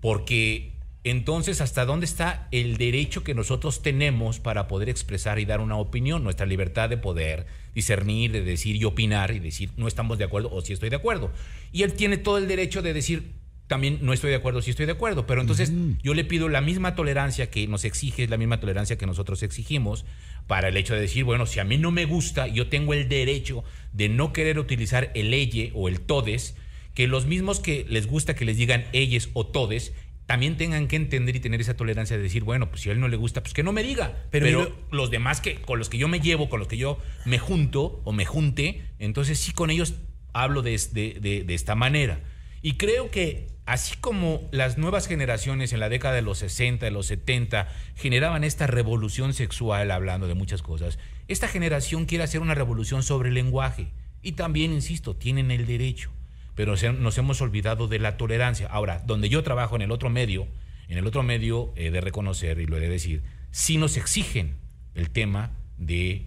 Porque 0.00 0.72
entonces, 1.10 1.60
¿hasta 1.60 1.84
dónde 1.84 2.04
está 2.04 2.48
el 2.50 2.78
derecho 2.78 3.22
que 3.22 3.32
nosotros 3.32 3.80
tenemos 3.80 4.40
para 4.40 4.66
poder 4.66 4.88
expresar 4.88 5.38
y 5.38 5.44
dar 5.44 5.60
una 5.60 5.76
opinión? 5.76 6.24
Nuestra 6.24 6.46
libertad 6.46 6.88
de 6.88 6.96
poder 6.96 7.46
discernir, 7.76 8.32
de 8.32 8.42
decir 8.42 8.74
y 8.74 8.84
opinar 8.84 9.30
y 9.30 9.38
decir 9.38 9.70
no 9.76 9.86
estamos 9.86 10.18
de 10.18 10.24
acuerdo 10.24 10.50
o 10.52 10.60
sí 10.62 10.72
estoy 10.72 10.90
de 10.90 10.96
acuerdo. 10.96 11.30
Y 11.70 11.84
él 11.84 11.92
tiene 11.92 12.16
todo 12.16 12.38
el 12.38 12.48
derecho 12.48 12.82
de 12.82 12.92
decir 12.92 13.34
también 13.68 13.98
no 14.02 14.12
estoy 14.12 14.30
de 14.30 14.36
acuerdo, 14.36 14.62
sí 14.62 14.70
estoy 14.70 14.86
de 14.86 14.92
acuerdo. 14.92 15.26
Pero 15.28 15.40
entonces 15.40 15.72
yo 16.02 16.12
le 16.12 16.24
pido 16.24 16.48
la 16.48 16.60
misma 16.60 16.96
tolerancia 16.96 17.50
que 17.50 17.68
nos 17.68 17.84
exige, 17.84 18.26
la 18.26 18.36
misma 18.36 18.58
tolerancia 18.58 18.98
que 18.98 19.06
nosotros 19.06 19.44
exigimos 19.44 20.04
para 20.48 20.68
el 20.68 20.76
hecho 20.76 20.94
de 20.94 21.02
decir, 21.02 21.22
bueno, 21.22 21.46
si 21.46 21.60
a 21.60 21.64
mí 21.64 21.78
no 21.78 21.92
me 21.92 22.04
gusta, 22.04 22.48
yo 22.48 22.68
tengo 22.68 22.94
el 22.94 23.08
derecho 23.08 23.62
de 23.92 24.08
no 24.08 24.32
querer 24.32 24.58
utilizar 24.58 25.12
el 25.14 25.32
elle 25.32 25.70
o 25.74 25.88
el 25.88 26.00
todes, 26.00 26.56
que 26.94 27.06
los 27.06 27.26
mismos 27.26 27.60
que 27.60 27.84
les 27.88 28.06
gusta 28.06 28.34
que 28.34 28.46
les 28.46 28.56
digan 28.56 28.86
ellos 28.92 29.28
o 29.34 29.46
todes, 29.46 29.92
también 30.26 30.56
tengan 30.56 30.88
que 30.88 30.96
entender 30.96 31.36
y 31.36 31.40
tener 31.40 31.60
esa 31.60 31.74
tolerancia 31.76 32.16
de 32.16 32.22
decir, 32.22 32.42
bueno, 32.44 32.68
pues 32.68 32.82
si 32.82 32.88
a 32.88 32.92
él 32.92 33.00
no 33.00 33.08
le 33.08 33.16
gusta, 33.16 33.42
pues 33.42 33.54
que 33.54 33.62
no 33.62 33.72
me 33.72 33.82
diga. 33.82 34.24
Pero 34.30 34.76
los 34.90 35.10
demás 35.10 35.40
que 35.40 35.56
con 35.62 35.78
los 35.78 35.88
que 35.88 35.98
yo 35.98 36.08
me 36.08 36.20
llevo, 36.20 36.48
con 36.48 36.58
los 36.58 36.68
que 36.68 36.76
yo 36.76 36.98
me 37.24 37.38
junto 37.38 38.00
o 38.04 38.12
me 38.12 38.24
junte, 38.24 38.82
entonces 38.98 39.38
sí 39.38 39.52
con 39.52 39.70
ellos 39.70 39.94
hablo 40.32 40.62
de, 40.62 40.72
de- 40.92 41.18
de- 41.20 41.44
de 41.44 41.54
esta 41.54 41.74
manera. 41.76 42.20
Y 42.60 42.72
creo 42.72 43.10
que 43.10 43.46
así 43.66 43.96
como 44.00 44.48
las 44.50 44.78
nuevas 44.78 45.06
generaciones 45.06 45.72
en 45.72 45.78
la 45.80 45.88
década 45.88 46.14
de 46.16 46.22
los 46.22 46.38
60, 46.38 46.84
de 46.86 46.90
los 46.90 47.06
70 47.06 47.68
generaban 47.94 48.42
esta 48.44 48.66
revolución 48.66 49.32
sexual 49.32 49.90
hablando 49.92 50.26
de 50.26 50.34
muchas 50.34 50.60
cosas, 50.62 50.98
esta 51.28 51.46
generación 51.48 52.04
quiere 52.06 52.24
hacer 52.24 52.40
una 52.40 52.54
revolución 52.54 53.02
sobre 53.04 53.28
el 53.28 53.34
lenguaje. 53.36 53.88
Y 54.22 54.32
también, 54.32 54.72
insisto, 54.72 55.14
tienen 55.14 55.52
el 55.52 55.66
derecho 55.66 56.10
pero 56.56 56.74
nos 56.98 57.18
hemos 57.18 57.40
olvidado 57.40 57.86
de 57.86 58.00
la 58.00 58.16
tolerancia. 58.16 58.66
Ahora, 58.66 59.02
donde 59.06 59.28
yo 59.28 59.44
trabajo 59.44 59.76
en 59.76 59.82
el 59.82 59.92
otro 59.92 60.10
medio, 60.10 60.48
en 60.88 60.98
el 60.98 61.06
otro 61.06 61.22
medio 61.22 61.72
he 61.76 61.92
de 61.92 62.00
reconocer 62.00 62.58
y 62.58 62.66
lo 62.66 62.76
he 62.76 62.80
de 62.80 62.88
decir, 62.88 63.22
sí 63.52 63.76
nos 63.78 63.96
exigen 63.96 64.56
el 64.94 65.10
tema 65.10 65.52
de 65.78 66.26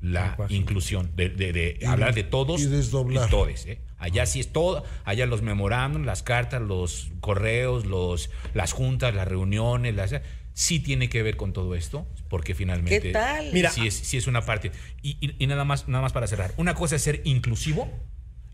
la 0.00 0.28
Lenguaje. 0.28 0.54
inclusión, 0.54 1.10
de, 1.16 1.28
de- 1.30 1.52
de 1.52 1.78
Y- 1.80 1.84
hablar 1.86 2.14
de 2.14 2.22
todos 2.24 2.60
y 2.60 2.66
desdoblar. 2.66 3.30
todes. 3.30 3.66
¿eh? 3.66 3.80
Allá 3.98 4.26
sí 4.26 4.38
es 4.40 4.52
todo, 4.52 4.84
allá 5.04 5.26
los 5.26 5.42
memorándum, 5.42 6.04
las 6.04 6.22
cartas, 6.22 6.62
los 6.62 7.10
correos, 7.20 7.84
los, 7.86 8.30
las 8.54 8.72
juntas, 8.72 9.12
las 9.14 9.26
reuniones, 9.26 9.94
las, 9.96 10.14
sí 10.52 10.78
tiene 10.80 11.08
que 11.08 11.22
ver 11.24 11.36
con 11.36 11.52
todo 11.52 11.74
esto, 11.74 12.06
porque 12.28 12.54
finalmente 12.54 13.00
¿Qué 13.00 13.12
tal? 13.12 13.50
Mira, 13.52 13.70
sí 13.70 13.86
es, 13.88 13.94
sí 13.94 14.16
es 14.16 14.26
una 14.28 14.42
parte. 14.42 14.70
Y, 15.02 15.16
y- 15.20 15.34
y 15.42 15.46
nada 15.48 15.64
más, 15.64 15.88
nada 15.88 16.02
más 16.02 16.12
para 16.12 16.26
cerrar. 16.28 16.52
Una 16.56 16.74
cosa 16.74 16.94
es 16.96 17.02
ser 17.02 17.20
inclusivo 17.24 17.88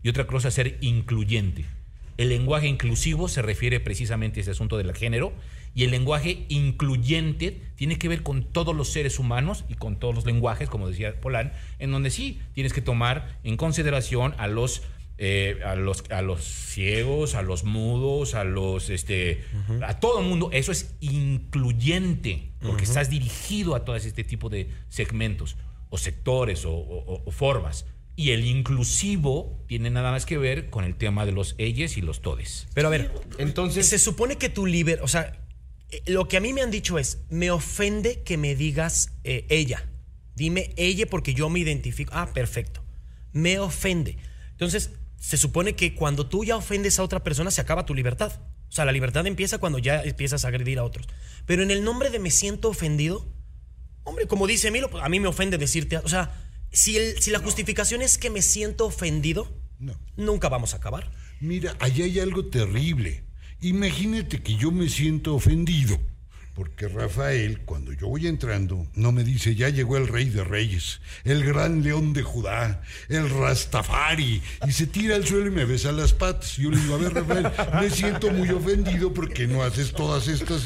y 0.05 0.09
otra 0.09 0.27
cosa 0.27 0.49
es 0.49 0.53
ser 0.53 0.77
incluyente. 0.81 1.65
El 2.17 2.29
lenguaje 2.29 2.67
inclusivo 2.67 3.27
se 3.27 3.41
refiere 3.41 3.79
precisamente 3.79 4.39
a 4.39 4.41
ese 4.41 4.51
asunto 4.51 4.77
del 4.77 4.93
género 4.95 5.33
y 5.73 5.83
el 5.83 5.89
lenguaje 5.91 6.45
incluyente 6.47 7.59
tiene 7.75 7.97
que 7.97 8.07
ver 8.07 8.21
con 8.21 8.43
todos 8.43 8.75
los 8.75 8.89
seres 8.89 9.17
humanos 9.17 9.65
y 9.67 9.73
con 9.73 9.97
todos 9.99 10.13
los 10.13 10.25
lenguajes, 10.25 10.69
como 10.69 10.87
decía 10.87 11.19
Polán, 11.19 11.51
en 11.79 11.91
donde 11.91 12.11
sí 12.11 12.39
tienes 12.53 12.71
que 12.71 12.81
tomar 12.81 13.37
en 13.43 13.57
consideración 13.57 14.35
a 14.37 14.47
los 14.47 14.83
eh, 15.17 15.59
a 15.65 15.75
los 15.75 16.03
a 16.11 16.21
los 16.21 16.43
ciegos, 16.43 17.35
a 17.35 17.41
los 17.41 17.63
mudos, 17.63 18.35
a 18.35 18.43
los 18.43 18.89
este 18.89 19.43
a 19.81 19.99
todo 19.99 20.19
el 20.21 20.27
mundo. 20.27 20.49
Eso 20.53 20.71
es 20.71 20.93
incluyente 21.01 22.51
porque 22.61 22.83
estás 22.83 23.09
dirigido 23.09 23.75
a 23.75 23.85
todo 23.85 23.95
este 23.95 24.23
tipo 24.23 24.49
de 24.49 24.69
segmentos 24.89 25.55
o 25.89 25.97
sectores 25.97 26.65
o, 26.65 26.71
o- 26.73 27.23
o 27.25 27.31
formas. 27.31 27.85
Y 28.15 28.31
el 28.31 28.45
inclusivo 28.45 29.63
tiene 29.67 29.89
nada 29.89 30.11
más 30.11 30.25
que 30.25 30.37
ver 30.37 30.69
con 30.69 30.85
el 30.85 30.95
tema 30.95 31.25
de 31.25 31.33
los 31.33 31.55
ellos 31.57 31.97
y 31.97 32.01
los 32.01 32.21
todes. 32.21 32.67
Pero 32.73 32.87
a 32.87 32.91
ver, 32.91 33.11
Entonces- 33.37 33.87
se 33.87 33.99
supone 33.99 34.37
que 34.37 34.49
tu 34.49 34.65
liber, 34.65 35.01
o 35.01 35.07
sea, 35.07 35.37
eh, 35.89 36.01
lo 36.07 36.27
que 36.27 36.37
a 36.37 36.39
mí 36.39 36.53
me 36.53 36.61
han 36.61 36.71
dicho 36.71 36.97
es, 36.97 37.19
me 37.29 37.51
ofende 37.51 38.23
que 38.23 38.37
me 38.37 38.55
digas 38.55 39.11
eh, 39.23 39.45
ella. 39.49 39.89
Dime 40.35 40.73
ella 40.77 41.05
porque 41.09 41.33
yo 41.33 41.49
me 41.49 41.59
identifico. 41.59 42.11
Ah, 42.13 42.33
perfecto. 42.33 42.83
Me 43.33 43.59
ofende. 43.59 44.17
Entonces, 44.51 44.91
se 45.17 45.37
supone 45.37 45.75
que 45.75 45.95
cuando 45.95 46.27
tú 46.27 46.43
ya 46.45 46.55
ofendes 46.55 46.99
a 46.99 47.03
otra 47.03 47.23
persona 47.23 47.51
se 47.51 47.61
acaba 47.61 47.85
tu 47.85 47.93
libertad. 47.93 48.39
O 48.67 48.71
sea, 48.71 48.85
la 48.85 48.91
libertad 48.91 49.25
empieza 49.27 49.57
cuando 49.57 49.79
ya 49.79 50.03
empiezas 50.03 50.43
a 50.45 50.49
agredir 50.49 50.79
a 50.79 50.83
otros. 50.83 51.07
Pero 51.45 51.63
en 51.63 51.71
el 51.71 51.83
nombre 51.83 52.09
de 52.09 52.19
me 52.19 52.31
siento 52.31 52.69
ofendido, 52.69 53.25
hombre, 54.03 54.27
como 54.27 54.47
dice 54.47 54.67
Emilio, 54.69 54.89
pues, 54.89 55.03
a 55.03 55.09
mí 55.09 55.19
me 55.19 55.27
ofende 55.27 55.57
decirte, 55.57 55.97
o 55.97 56.07
sea, 56.07 56.44
si, 56.75 56.97
el, 56.97 57.21
si 57.21 57.31
la 57.31 57.39
justificación 57.39 58.01
es 58.01 58.17
que 58.17 58.29
me 58.29 58.41
siento 58.41 58.85
ofendido, 58.85 59.51
No. 59.79 59.97
nunca 60.17 60.49
vamos 60.49 60.73
a 60.73 60.77
acabar. 60.77 61.11
Mira, 61.39 61.75
allá 61.79 62.05
hay 62.05 62.19
algo 62.19 62.45
terrible. 62.45 63.23
Imagínate 63.61 64.41
que 64.43 64.55
yo 64.55 64.71
me 64.71 64.89
siento 64.89 65.35
ofendido. 65.35 65.99
Porque 66.53 66.87
Rafael, 66.87 67.59
cuando 67.65 67.91
yo 67.91 68.07
voy 68.07 68.27
entrando, 68.27 68.87
no 68.93 69.11
me 69.11 69.25
dice, 69.25 69.55
ya 69.55 69.67
llegó 69.67 69.97
el 69.97 70.07
rey 70.07 70.29
de 70.29 70.41
reyes, 70.45 71.01
el 71.25 71.43
gran 71.43 71.83
león 71.83 72.13
de 72.13 72.23
Judá, 72.23 72.81
el 73.09 73.29
Rastafari, 73.29 74.41
y 74.65 74.71
se 74.71 74.87
tira 74.87 75.17
al 75.17 75.27
suelo 75.27 75.47
y 75.47 75.51
me 75.51 75.65
besa 75.65 75.91
las 75.91 76.13
patas. 76.13 76.55
Yo 76.55 76.71
le 76.71 76.77
digo, 76.79 76.95
a 76.95 76.97
ver, 76.99 77.13
Rafael, 77.13 77.51
me 77.81 77.89
siento 77.89 78.31
muy 78.31 78.47
ofendido 78.51 79.13
porque 79.13 79.47
no 79.47 79.63
haces 79.63 79.91
todas 79.91 80.29
estas 80.29 80.65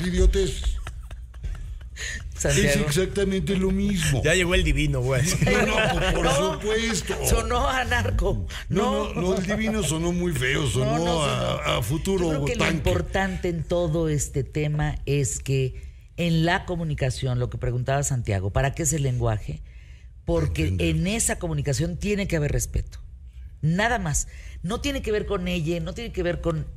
Es 2.36 2.76
exactamente 2.78 3.58
lo 3.58 3.72
mismo. 3.72 4.22
Ya 4.24 4.34
llegó 4.34 4.56
el 4.56 4.64
divino, 4.64 5.02
güey. 5.02 5.22
No, 5.46 5.66
no, 5.66 6.14
por 6.14 6.24
No, 6.24 6.54
supuesto. 6.54 7.16
Sonó 7.26 7.68
anarco. 7.68 8.48
No, 8.70 9.14
no, 9.14 9.22
no, 9.22 9.36
el 9.38 9.46
divino 9.46 9.84
sonó 9.84 10.12
muy 10.14 10.32
feo, 10.32 10.66
sonó, 10.68 10.86
No, 10.86 10.98
no, 11.00 11.06
sonó. 11.06 11.22
a, 11.24 11.78
a 11.78 11.82
futuro 11.84 12.32
Yo 12.32 12.44
creo 12.44 12.46
que 12.46 12.56
lo 12.56 12.72
importante 12.72 13.50
en 13.50 13.64
todo 13.64 14.08
este 14.10 14.44
tema 14.44 15.00
es 15.06 15.40
que 15.40 15.90
en 16.16 16.46
la 16.46 16.66
comunicación, 16.66 17.40
lo 17.40 17.50
que 17.50 17.58
preguntaba 17.58 18.04
Santiago, 18.04 18.52
¿para 18.52 18.74
qué 18.74 18.84
es 18.84 18.94
el 18.94 19.04
lenguaje? 19.04 19.62
Porque 20.26 20.76
en 20.78 21.08
esa 21.08 21.40
comunicación 21.40 21.98
tiene 21.98 22.28
que 22.28 22.36
haber 22.38 22.52
respeto. 22.52 23.00
Nada 23.62 24.00
más. 24.00 24.28
No 24.62 24.80
tiene 24.80 25.02
que 25.02 25.12
ver 25.12 25.26
con 25.26 25.48
ella, 25.48 25.80
no 25.80 25.94
tiene 25.94 26.12
que 26.12 26.24
ver 26.24 26.40
con. 26.42 26.68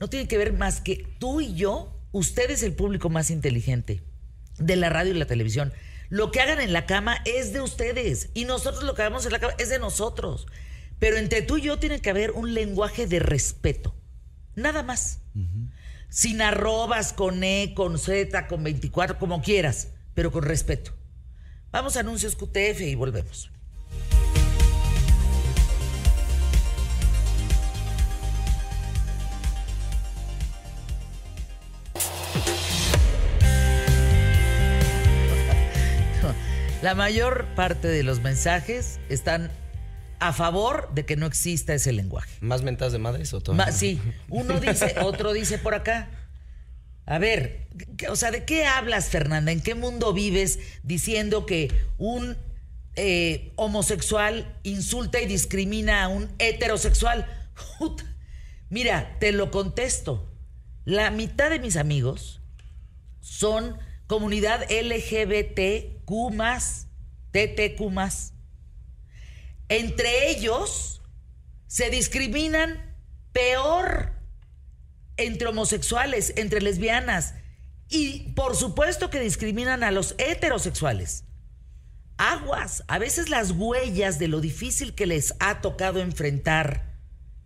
No 0.00 0.08
tiene 0.08 0.26
que 0.26 0.38
ver 0.38 0.52
más 0.52 0.80
que 0.80 1.04
tú 1.18 1.40
y 1.40 1.54
yo, 1.54 2.00
usted 2.10 2.50
es 2.50 2.62
el 2.62 2.74
público 2.74 3.08
más 3.10 3.30
inteligente 3.30 4.02
de 4.58 4.76
la 4.76 4.88
radio 4.88 5.12
y 5.12 5.18
la 5.18 5.26
televisión. 5.26 5.72
Lo 6.08 6.30
que 6.30 6.40
hagan 6.40 6.60
en 6.60 6.72
la 6.72 6.86
cama 6.86 7.18
es 7.24 7.52
de 7.52 7.60
ustedes 7.60 8.30
y 8.34 8.44
nosotros 8.44 8.82
lo 8.82 8.94
que 8.94 9.02
hagamos 9.02 9.24
en 9.24 9.32
la 9.32 9.38
cama 9.38 9.54
es 9.58 9.70
de 9.70 9.78
nosotros. 9.78 10.46
Pero 10.98 11.16
entre 11.16 11.42
tú 11.42 11.56
y 11.58 11.62
yo 11.62 11.78
tiene 11.78 12.00
que 12.00 12.10
haber 12.10 12.32
un 12.32 12.54
lenguaje 12.54 13.06
de 13.06 13.18
respeto. 13.18 13.94
Nada 14.54 14.82
más. 14.82 15.20
Sin 16.08 16.42
arrobas, 16.42 17.12
con 17.12 17.42
E, 17.42 17.72
con 17.74 17.98
Z, 17.98 18.46
con 18.46 18.62
24, 18.62 19.18
como 19.18 19.40
quieras, 19.40 19.88
pero 20.14 20.30
con 20.30 20.44
respeto. 20.44 20.92
Vamos 21.70 21.96
a 21.96 22.00
anuncios 22.00 22.36
QTF 22.36 22.82
y 22.82 22.94
volvemos. 22.94 23.51
La 36.82 36.94
mayor 36.94 37.46
parte 37.54 37.88
de 37.88 38.02
los 38.02 38.20
mensajes 38.20 38.98
están 39.08 39.50
a 40.18 40.32
favor 40.32 40.92
de 40.94 41.04
que 41.04 41.16
no 41.16 41.26
exista 41.26 41.74
ese 41.74 41.92
lenguaje. 41.92 42.30
¿Más 42.40 42.62
mentas 42.62 42.92
de 42.92 42.98
madres 42.98 43.32
o 43.34 43.40
todo? 43.40 43.54
Ma- 43.54 43.70
sí, 43.72 44.00
uno 44.28 44.58
dice, 44.60 44.96
otro 45.02 45.32
dice 45.32 45.58
por 45.58 45.74
acá. 45.74 46.08
A 47.06 47.18
ver, 47.18 47.68
¿qué- 47.96 48.08
o 48.08 48.16
sea, 48.16 48.30
¿de 48.30 48.44
qué 48.44 48.64
hablas, 48.66 49.08
Fernanda? 49.10 49.52
¿En 49.52 49.60
qué 49.60 49.74
mundo 49.74 50.12
vives 50.12 50.58
diciendo 50.82 51.46
que 51.46 51.72
un 51.98 52.36
eh, 52.94 53.52
homosexual 53.56 54.58
insulta 54.64 55.20
y 55.20 55.26
discrimina 55.26 56.04
a 56.04 56.08
un 56.08 56.28
heterosexual? 56.38 57.26
Mira, 58.70 59.16
te 59.20 59.32
lo 59.32 59.50
contesto. 59.50 60.28
La 60.84 61.10
mitad 61.10 61.50
de 61.50 61.58
mis 61.60 61.76
amigos 61.76 62.40
son 63.20 63.76
comunidad 64.12 64.66
LGBTQ, 64.70 66.04
TTQ. 67.30 67.80
Entre 69.70 70.30
ellos 70.30 71.00
se 71.66 71.88
discriminan 71.88 72.94
peor 73.32 74.12
entre 75.16 75.48
homosexuales, 75.48 76.34
entre 76.36 76.60
lesbianas 76.60 77.36
y 77.88 78.34
por 78.34 78.54
supuesto 78.54 79.08
que 79.08 79.18
discriminan 79.18 79.82
a 79.82 79.90
los 79.90 80.14
heterosexuales. 80.18 81.24
Aguas, 82.18 82.84
a 82.88 82.98
veces 82.98 83.30
las 83.30 83.52
huellas 83.52 84.18
de 84.18 84.28
lo 84.28 84.42
difícil 84.42 84.94
que 84.94 85.06
les 85.06 85.32
ha 85.40 85.62
tocado 85.62 86.00
enfrentar 86.00 86.98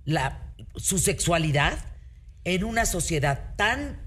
la, 0.05 0.53
su 0.75 0.99
sexualidad 0.99 1.79
en 2.43 2.65
una 2.65 2.87
sociedad 2.87 3.55
tan 3.55 4.01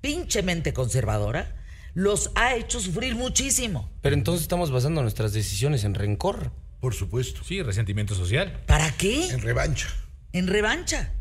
pinchemente 0.00 0.72
conservadora 0.72 1.63
los 1.94 2.30
ha 2.34 2.54
hecho 2.56 2.80
sufrir 2.80 3.14
muchísimo. 3.14 3.90
Pero 4.02 4.14
entonces 4.14 4.42
estamos 4.42 4.70
basando 4.70 5.00
nuestras 5.02 5.32
decisiones 5.32 5.84
en 5.84 5.94
rencor. 5.94 6.52
Por 6.80 6.94
supuesto. 6.94 7.42
Sí, 7.44 7.62
resentimiento 7.62 8.14
social. 8.14 8.62
¿Para 8.66 8.90
qué? 8.96 9.30
En 9.30 9.40
revancha. 9.40 9.88
en 10.32 10.48
revancha. 10.48 11.12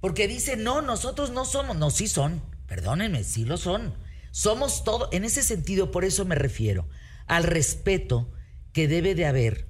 Porque 0.00 0.28
dice, 0.28 0.56
no, 0.56 0.82
nosotros 0.82 1.30
no 1.30 1.44
somos. 1.44 1.76
No, 1.76 1.90
sí 1.90 2.08
son. 2.08 2.42
Perdónenme, 2.66 3.24
sí 3.24 3.44
lo 3.44 3.56
son. 3.56 3.94
Somos 4.30 4.84
todo. 4.84 5.08
En 5.12 5.24
ese 5.24 5.42
sentido, 5.42 5.90
por 5.90 6.04
eso 6.04 6.24
me 6.24 6.34
refiero 6.34 6.88
al 7.26 7.44
respeto 7.44 8.30
que 8.72 8.88
debe 8.88 9.14
de 9.14 9.26
haber 9.26 9.68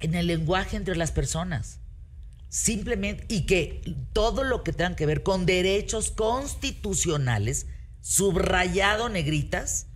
en 0.00 0.14
el 0.14 0.26
lenguaje 0.26 0.76
entre 0.76 0.96
las 0.96 1.12
personas. 1.12 1.80
Simplemente, 2.48 3.26
y 3.28 3.46
que 3.46 3.82
todo 4.12 4.42
lo 4.42 4.64
que 4.64 4.72
tenga 4.72 4.96
que 4.96 5.06
ver 5.06 5.22
con 5.22 5.46
derechos 5.46 6.10
constitucionales, 6.10 7.66
subrayado 8.00 9.08
negritas, 9.08 9.86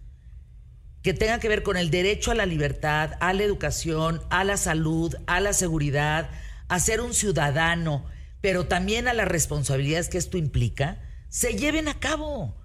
que 1.03 1.15
tenga 1.15 1.41
que 1.41 1.49
ver 1.49 1.63
con 1.63 1.77
el 1.77 1.91
derecho 1.91 2.31
a 2.31 2.35
la 2.35 2.47
libertad, 2.47 3.13
a 3.21 3.33
la 3.33 3.43
educación, 3.43 4.23
a 4.31 4.45
la 4.45 4.57
salud, 4.57 5.15
a 5.27 5.41
la 5.41 5.53
seguridad, 5.53 6.31
a 6.69 6.79
ser 6.79 7.01
un 7.01 7.13
ciudadano, 7.13 8.07
pero 8.41 8.67
también 8.67 9.09
a 9.09 9.15
las 9.15 9.29
responsabilidades 9.29 10.09
que 10.09 10.19
esto 10.19 10.39
implica, 10.39 11.01
se 11.29 11.55
lleven 11.55 11.89
a 11.89 11.99
cabo. 11.99 12.57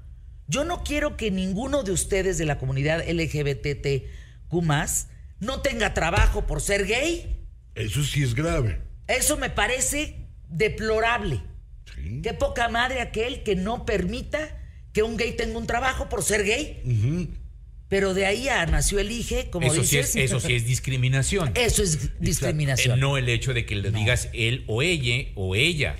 Yo 0.47 0.63
no 0.65 0.83
quiero 0.83 1.17
que 1.17 1.31
ninguno 1.31 1.83
de 1.83 1.91
ustedes 1.91 2.37
de 2.37 2.45
la 2.45 2.57
comunidad 2.57 3.03
LGBTQ 3.07 4.53
no 5.39 5.61
tenga 5.61 5.93
trabajo 5.93 6.45
por 6.45 6.61
ser 6.61 6.85
gay. 6.85 7.47
Eso 7.75 8.03
sí 8.03 8.23
es 8.23 8.33
grave. 8.33 8.81
Eso 9.07 9.37
me 9.37 9.49
parece 9.49 10.27
deplorable. 10.47 11.41
Sí. 11.95 12.21
Qué 12.21 12.33
poca 12.33 12.69
madre 12.69 13.01
aquel 13.01 13.43
que 13.43 13.55
no 13.55 13.85
permita 13.85 14.57
que 14.97 15.03
un 15.03 15.15
gay 15.15 15.33
tenga 15.33 15.59
un 15.59 15.67
trabajo 15.67 16.09
por 16.09 16.23
ser 16.23 16.43
gay. 16.43 16.81
Pero 17.87 18.15
de 18.15 18.25
ahí 18.25 18.49
a 18.49 18.65
nació 18.65 18.97
el 18.97 19.11
IGE, 19.11 19.51
como 19.51 19.67
Eso 19.67 19.75
sí, 19.83 19.97
dices. 19.97 20.15
es, 20.15 20.31
eso 20.31 20.39
sí 20.39 20.55
es 20.55 20.65
discriminación. 20.65 21.51
Eso 21.53 21.83
es 21.83 22.19
discriminación. 22.19 22.99
No 22.99 23.15
el 23.15 23.29
hecho 23.29 23.53
de 23.53 23.67
que 23.67 23.75
le 23.75 23.91
digas 23.91 24.29
él 24.33 24.63
o 24.65 24.81
ella 24.81 25.29
o 25.35 25.55
ella. 25.55 25.97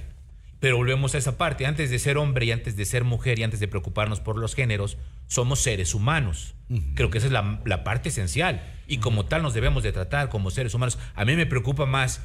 Pero 0.59 0.77
volvemos 0.77 1.13
a 1.13 1.19
esa 1.19 1.37
parte. 1.37 1.67
Antes 1.67 1.91
de 1.91 1.99
ser 1.99 2.17
hombre 2.17 2.47
y 2.47 2.51
antes 2.51 2.75
de 2.75 2.85
ser 2.85 3.03
mujer 3.03 3.37
y 3.37 3.43
antes 3.43 3.59
de 3.59 3.67
preocuparnos 3.67 4.19
por 4.19 4.39
los 4.39 4.55
géneros, 4.55 4.97
somos 5.27 5.59
seres 5.59 5.93
humanos. 5.93 6.55
Creo 6.95 7.11
que 7.11 7.19
esa 7.19 7.27
es 7.27 7.33
la, 7.33 7.61
la 7.65 7.83
parte 7.83 8.09
esencial. 8.09 8.63
Y 8.87 8.97
como 8.97 9.27
tal 9.27 9.43
nos 9.43 9.53
debemos 9.53 9.83
de 9.83 9.91
tratar 9.91 10.29
como 10.29 10.49
seres 10.49 10.73
humanos. 10.73 10.97
A 11.13 11.23
mí 11.23 11.35
me 11.35 11.45
preocupa 11.45 11.85
más 11.85 12.21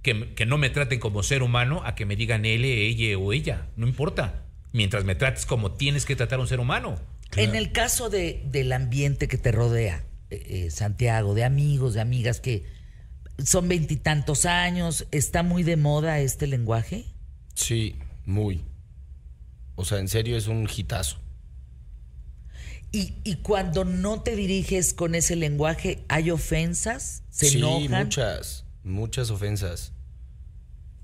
que, 0.00 0.32
que 0.32 0.46
no 0.46 0.56
me 0.56 0.70
traten 0.70 1.00
como 1.00 1.22
ser 1.22 1.42
humano 1.42 1.82
a 1.84 1.94
que 1.94 2.06
me 2.06 2.16
digan 2.16 2.46
él, 2.46 2.64
ella 2.64 3.18
o 3.18 3.34
ella. 3.34 3.66
No 3.76 3.86
importa. 3.86 4.40
Mientras 4.74 5.04
me 5.04 5.14
trates 5.14 5.46
como 5.46 5.70
tienes 5.70 6.04
que 6.04 6.16
tratar 6.16 6.40
a 6.40 6.42
un 6.42 6.48
ser 6.48 6.58
humano. 6.58 6.96
En 7.36 7.54
el 7.54 7.70
caso 7.70 8.10
de, 8.10 8.42
del 8.50 8.72
ambiente 8.72 9.28
que 9.28 9.38
te 9.38 9.52
rodea, 9.52 10.04
eh, 10.30 10.66
eh, 10.66 10.70
Santiago, 10.72 11.32
de 11.34 11.44
amigos, 11.44 11.94
de 11.94 12.00
amigas 12.00 12.40
que 12.40 12.64
son 13.38 13.68
veintitantos 13.68 14.46
años, 14.46 15.06
¿está 15.12 15.44
muy 15.44 15.62
de 15.62 15.76
moda 15.76 16.18
este 16.18 16.48
lenguaje? 16.48 17.04
Sí, 17.54 17.94
muy. 18.26 18.64
O 19.76 19.84
sea, 19.84 20.00
en 20.00 20.08
serio 20.08 20.36
es 20.36 20.48
un 20.48 20.68
hitazo. 20.68 21.20
Y, 22.90 23.14
y 23.22 23.36
cuando 23.36 23.84
no 23.84 24.22
te 24.22 24.34
diriges 24.34 24.92
con 24.92 25.14
ese 25.14 25.36
lenguaje, 25.36 26.04
¿hay 26.08 26.32
ofensas? 26.32 27.22
¿Se 27.30 27.48
sí, 27.48 27.58
enojan? 27.58 28.04
muchas, 28.04 28.64
muchas 28.82 29.30
ofensas. 29.30 29.92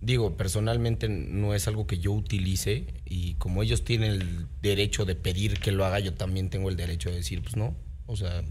Digo, 0.02 0.36
personalmente 0.36 1.08
no 1.08 1.54
es 1.54 1.68
algo 1.68 1.86
que 1.86 1.98
yo 1.98 2.12
utilice 2.12 2.86
y 3.04 3.34
como 3.34 3.62
ellos 3.62 3.84
tienen 3.84 4.12
el 4.12 4.46
derecho 4.62 5.04
de 5.04 5.14
pedir 5.14 5.60
que 5.60 5.72
lo 5.72 5.84
haga, 5.84 6.00
yo 6.00 6.14
también 6.14 6.48
tengo 6.48 6.70
el 6.70 6.76
derecho 6.76 7.10
de 7.10 7.16
decir, 7.16 7.42
pues 7.42 7.56
no. 7.56 7.74
O 8.06 8.16
sea, 8.16 8.42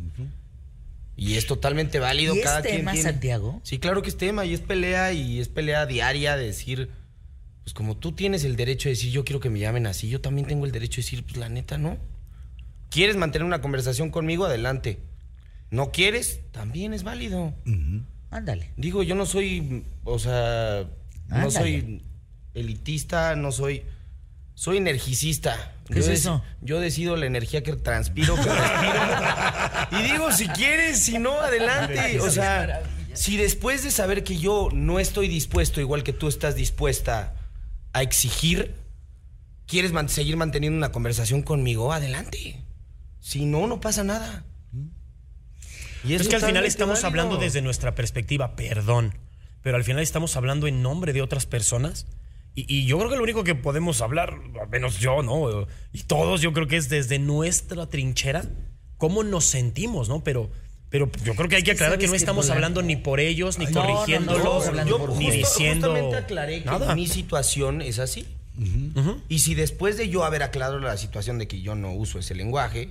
y 1.16 1.36
es 1.36 1.48
totalmente 1.48 2.00
válido. 2.00 2.36
¿Y 2.36 2.40
es 2.40 2.46
cada 2.46 2.62
quien 2.62 2.78
tema, 2.78 2.92
tiene- 2.94 3.10
Santiago? 3.12 3.60
Sí, 3.64 3.80
claro 3.80 4.02
que 4.04 4.10
es 4.10 4.18
tema 4.18 4.46
y 4.46 4.54
es 4.54 4.62
pelea 4.62 5.12
y 5.12 5.40
es 5.40 5.50
pelea 5.50 5.86
diaria 5.88 6.38
de 6.38 6.46
decir, 6.46 6.90
pues 7.64 7.74
como 7.74 7.98
tú 7.98 8.12
tienes 8.12 8.44
el 8.44 8.56
derecho 8.56 8.88
de 8.90 8.94
decir, 8.96 9.12
yo 9.12 9.26
quiero 9.26 9.40
que 9.40 9.50
me 9.50 9.60
llamen 9.60 9.88
así, 9.88 10.08
yo 10.08 10.22
también 10.22 10.48
tengo 10.48 10.66
el 10.66 10.72
derecho 10.72 10.98
de 10.98 11.04
decir, 11.04 11.24
pues 11.24 11.38
la 11.38 11.50
neta 11.50 11.78
no. 11.80 11.98
¿Quieres 12.92 13.18
mantener 13.18 13.46
una 13.46 13.62
conversación 13.62 14.12
conmigo? 14.12 14.46
Adelante. 14.46 15.00
¿No 15.72 15.92
quieres? 15.92 16.42
También 16.52 16.94
es 16.94 17.04
válido. 17.04 17.54
Ándale. 18.32 18.72
Digo, 18.78 19.02
yo 19.04 19.16
no 19.16 19.26
soy, 19.26 19.84
o 20.04 20.18
sea, 20.20 20.88
no 21.30 21.50
soy 21.52 22.04
elitista, 22.54 23.36
no 23.36 23.52
soy, 23.52 23.84
soy 24.56 24.78
energicista. 24.78 25.74
¿Qué 25.88 25.96
yo 25.96 26.00
es 26.02 26.08
eso? 26.08 26.44
Yo 26.62 26.80
decido 26.80 27.16
la 27.16 27.26
energía 27.26 27.64
que 27.64 27.74
transpiro, 27.76 28.36
que 28.36 28.44
respiro. 28.44 30.00
y 30.00 30.04
digo, 30.12 30.32
si 30.32 30.48
quieres, 30.50 31.00
si 31.00 31.18
no, 31.20 31.40
adelante. 31.40 32.20
O 32.20 32.30
sea, 32.30 32.82
si 33.14 33.38
después 33.38 33.84
de 33.84 33.92
saber 33.92 34.24
que 34.24 34.38
yo 34.38 34.70
no 34.74 35.00
estoy 35.00 35.28
dispuesto, 35.28 35.82
igual 35.82 36.04
que 36.04 36.14
tú 36.14 36.28
estás 36.28 36.56
dispuesta 36.56 37.34
a 37.94 38.02
exigir, 38.04 38.76
quieres 39.66 39.92
man- 39.94 40.10
seguir 40.10 40.38
manteniendo 40.38 40.78
una 40.78 40.92
conversación 40.92 41.42
conmigo, 41.42 41.92
adelante. 41.92 42.62
Si 43.20 43.46
no, 43.46 43.66
no 43.68 43.80
pasa 43.82 44.04
nada. 44.04 44.44
Y 46.04 46.14
Es 46.14 46.28
que 46.28 46.36
al 46.36 46.42
final 46.44 46.66
estamos 46.66 47.02
válido. 47.02 47.08
hablando 47.08 47.38
desde 47.38 47.62
nuestra 47.62 47.94
perspectiva, 47.96 48.56
perdón, 48.56 49.16
pero 49.62 49.78
al 49.78 49.84
final 49.84 50.02
estamos 50.02 50.36
hablando 50.36 50.68
en 50.68 50.82
nombre 50.82 51.14
de 51.14 51.22
otras 51.22 51.46
personas. 51.46 52.06
Y, 52.56 52.66
y 52.74 52.86
yo 52.86 52.98
creo 52.98 53.10
que 53.10 53.16
lo 53.16 53.24
único 53.24 53.44
que 53.44 53.56
podemos 53.56 54.02
hablar, 54.02 54.40
al 54.62 54.70
menos 54.70 55.00
yo, 55.00 55.22
¿no? 55.24 55.68
Y 55.94 56.04
todos, 56.04 56.42
yo 56.42 56.52
creo 56.54 56.68
que 56.68 56.78
es 56.78 56.90
desde 56.90 57.20
nuestra 57.20 57.88
trinchera, 57.88 58.44
cómo 58.98 59.24
nos 59.24 59.46
sentimos, 59.46 60.10
¿no? 60.10 60.24
Pero, 60.24 60.50
pero 60.90 61.10
yo 61.24 61.36
creo 61.36 61.48
que 61.48 61.56
hay 61.58 61.64
que 61.64 61.72
aclarar 61.72 61.98
que 62.00 62.08
¿Sabes 62.08 62.12
no 62.22 62.24
estamos 62.24 62.50
hablando 62.50 62.82
ni 62.82 62.96
por 62.96 63.20
ellos, 63.20 63.60
ni 63.60 63.66
no, 63.66 63.72
no, 63.72 63.80
no, 63.84 63.94
corrigiéndolos, 63.96 64.38
estamos 64.42 64.68
hablando 64.68 64.98
por 64.98 65.16
ni 65.16 65.26
justo- 65.26 65.38
diciendo. 65.38 65.88
Justamente 65.90 66.18
aclaré 66.18 66.60
que 66.60 66.66
nada. 66.66 66.96
mi 66.96 67.08
situación 67.08 67.82
es 67.82 68.00
así. 68.00 68.26
Y 69.30 69.40
si 69.40 69.56
después 69.56 69.96
de 69.96 70.10
yo 70.10 70.26
haber 70.26 70.44
aclarado 70.44 70.80
la 70.80 70.98
situación 70.98 71.38
de 71.38 71.48
que 71.48 71.62
yo 71.62 71.76
no 71.76 71.94
uso 71.94 72.20
ese 72.20 72.36
lenguaje, 72.36 72.90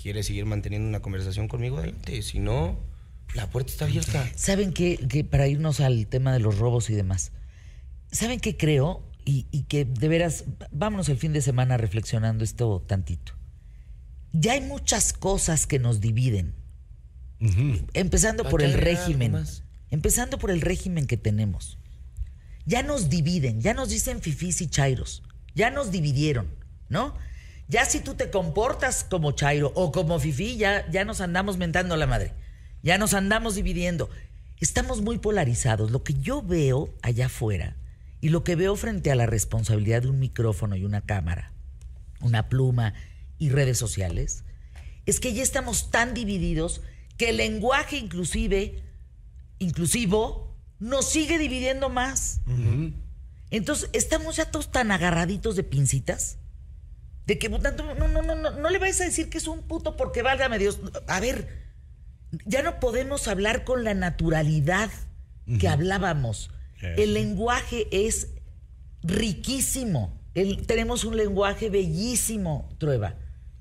quiere 0.00 0.22
seguir 0.22 0.46
manteniendo 0.46 0.88
una 0.88 1.00
conversación 1.00 1.46
conmigo, 1.46 1.76
adelante. 1.78 2.22
Si 2.22 2.38
no, 2.38 2.78
la 3.34 3.48
puerta 3.48 3.70
está 3.70 3.84
abierta. 3.84 4.28
¿Saben 4.36 4.72
qué? 4.72 4.96
Que 4.96 5.24
para 5.24 5.46
irnos 5.46 5.80
al 5.80 6.06
tema 6.06 6.32
de 6.32 6.40
los 6.40 6.58
robos 6.58 6.90
y 6.90 6.94
demás. 6.94 7.32
¿Saben 8.12 8.40
qué 8.40 8.56
creo? 8.56 9.02
Y, 9.24 9.46
y 9.50 9.64
que 9.64 9.84
de 9.84 10.08
veras, 10.08 10.44
vámonos 10.72 11.08
el 11.08 11.18
fin 11.18 11.32
de 11.32 11.42
semana 11.42 11.76
reflexionando 11.76 12.44
esto 12.44 12.82
tantito. 12.86 13.34
Ya 14.32 14.52
hay 14.52 14.60
muchas 14.60 15.12
cosas 15.12 15.66
que 15.66 15.78
nos 15.78 16.00
dividen. 16.00 16.54
Empezando 17.94 18.48
por 18.48 18.62
el 18.62 18.74
régimen. 18.74 19.34
Empezando 19.90 20.38
por 20.38 20.50
el 20.50 20.60
régimen 20.60 21.06
que 21.06 21.16
tenemos. 21.16 21.78
Ya 22.66 22.82
nos 22.82 23.08
dividen, 23.08 23.60
ya 23.60 23.74
nos 23.74 23.88
dicen 23.88 24.20
fifís 24.20 24.60
y 24.60 24.68
chairos. 24.68 25.22
Ya 25.54 25.70
nos 25.70 25.90
dividieron, 25.90 26.48
¿no? 26.88 27.14
Ya 27.68 27.84
si 27.84 28.00
tú 28.00 28.14
te 28.14 28.30
comportas 28.30 29.04
como 29.04 29.32
chairo 29.32 29.72
o 29.74 29.90
como 29.90 30.18
fifí, 30.20 30.56
ya, 30.56 30.88
ya 30.90 31.04
nos 31.04 31.20
andamos 31.20 31.56
mentando 31.56 31.96
la 31.96 32.06
madre. 32.06 32.34
Ya 32.82 32.98
nos 32.98 33.14
andamos 33.14 33.54
dividiendo. 33.54 34.10
Estamos 34.58 35.00
muy 35.00 35.18
polarizados. 35.18 35.90
Lo 35.90 36.02
que 36.02 36.14
yo 36.14 36.42
veo 36.42 36.94
allá 37.02 37.26
afuera 37.26 37.76
y 38.20 38.28
lo 38.28 38.44
que 38.44 38.56
veo 38.56 38.76
frente 38.76 39.10
a 39.10 39.14
la 39.14 39.26
responsabilidad 39.26 40.02
de 40.02 40.08
un 40.08 40.18
micrófono 40.18 40.76
y 40.76 40.84
una 40.84 41.00
cámara, 41.00 41.52
una 42.20 42.48
pluma 42.48 42.94
y 43.38 43.48
redes 43.48 43.78
sociales, 43.78 44.44
es 45.06 45.20
que 45.20 45.32
ya 45.32 45.42
estamos 45.42 45.90
tan 45.90 46.14
divididos 46.14 46.82
que 47.16 47.30
el 47.30 47.38
lenguaje 47.38 47.96
inclusive, 47.96 48.82
inclusivo, 49.58 50.56
nos 50.78 51.10
sigue 51.10 51.38
dividiendo 51.38 51.88
más. 51.88 52.40
Entonces, 53.50 53.90
estamos 53.92 54.36
ya 54.36 54.50
todos 54.50 54.70
tan 54.70 54.90
agarraditos 54.90 55.56
de 55.56 55.62
pincitas. 55.62 56.38
De 57.26 57.38
que 57.38 57.48
no, 57.48 57.58
no, 57.58 58.08
no, 58.08 58.22
no, 58.22 58.50
no 58.50 58.70
le 58.70 58.78
vais 58.78 59.00
a 59.00 59.04
decir 59.04 59.28
que 59.28 59.38
es 59.38 59.46
un 59.46 59.62
puto 59.62 59.96
porque 59.96 60.22
válgame 60.22 60.58
Dios. 60.58 60.80
A 61.06 61.20
ver, 61.20 61.59
ya 62.46 62.62
no 62.62 62.78
podemos 62.80 63.28
hablar 63.28 63.64
con 63.64 63.84
la 63.84 63.94
naturalidad 63.94 64.90
que 65.58 65.68
hablábamos. 65.68 66.50
El 66.80 67.14
lenguaje 67.14 67.88
es 67.90 68.28
riquísimo. 69.02 70.18
El- 70.34 70.66
tenemos 70.66 71.04
un 71.04 71.16
lenguaje 71.16 71.70
bellísimo, 71.70 72.68
Trueba. 72.78 73.16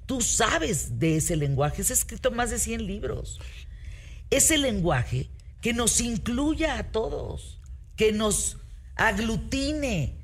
Tú 0.05 0.21
sabes 0.21 0.99
de 0.99 1.17
ese 1.17 1.35
lenguaje. 1.35 1.83
Se 1.83 1.93
ha 1.93 1.95
escrito 1.95 2.31
más 2.31 2.49
de 2.51 2.59
100 2.59 2.85
libros. 2.85 3.39
Ese 4.29 4.57
lenguaje 4.57 5.29
que 5.61 5.73
nos 5.73 5.99
incluya 6.01 6.77
a 6.77 6.91
todos, 6.91 7.59
que 7.95 8.11
nos 8.11 8.57
aglutine, 8.95 10.15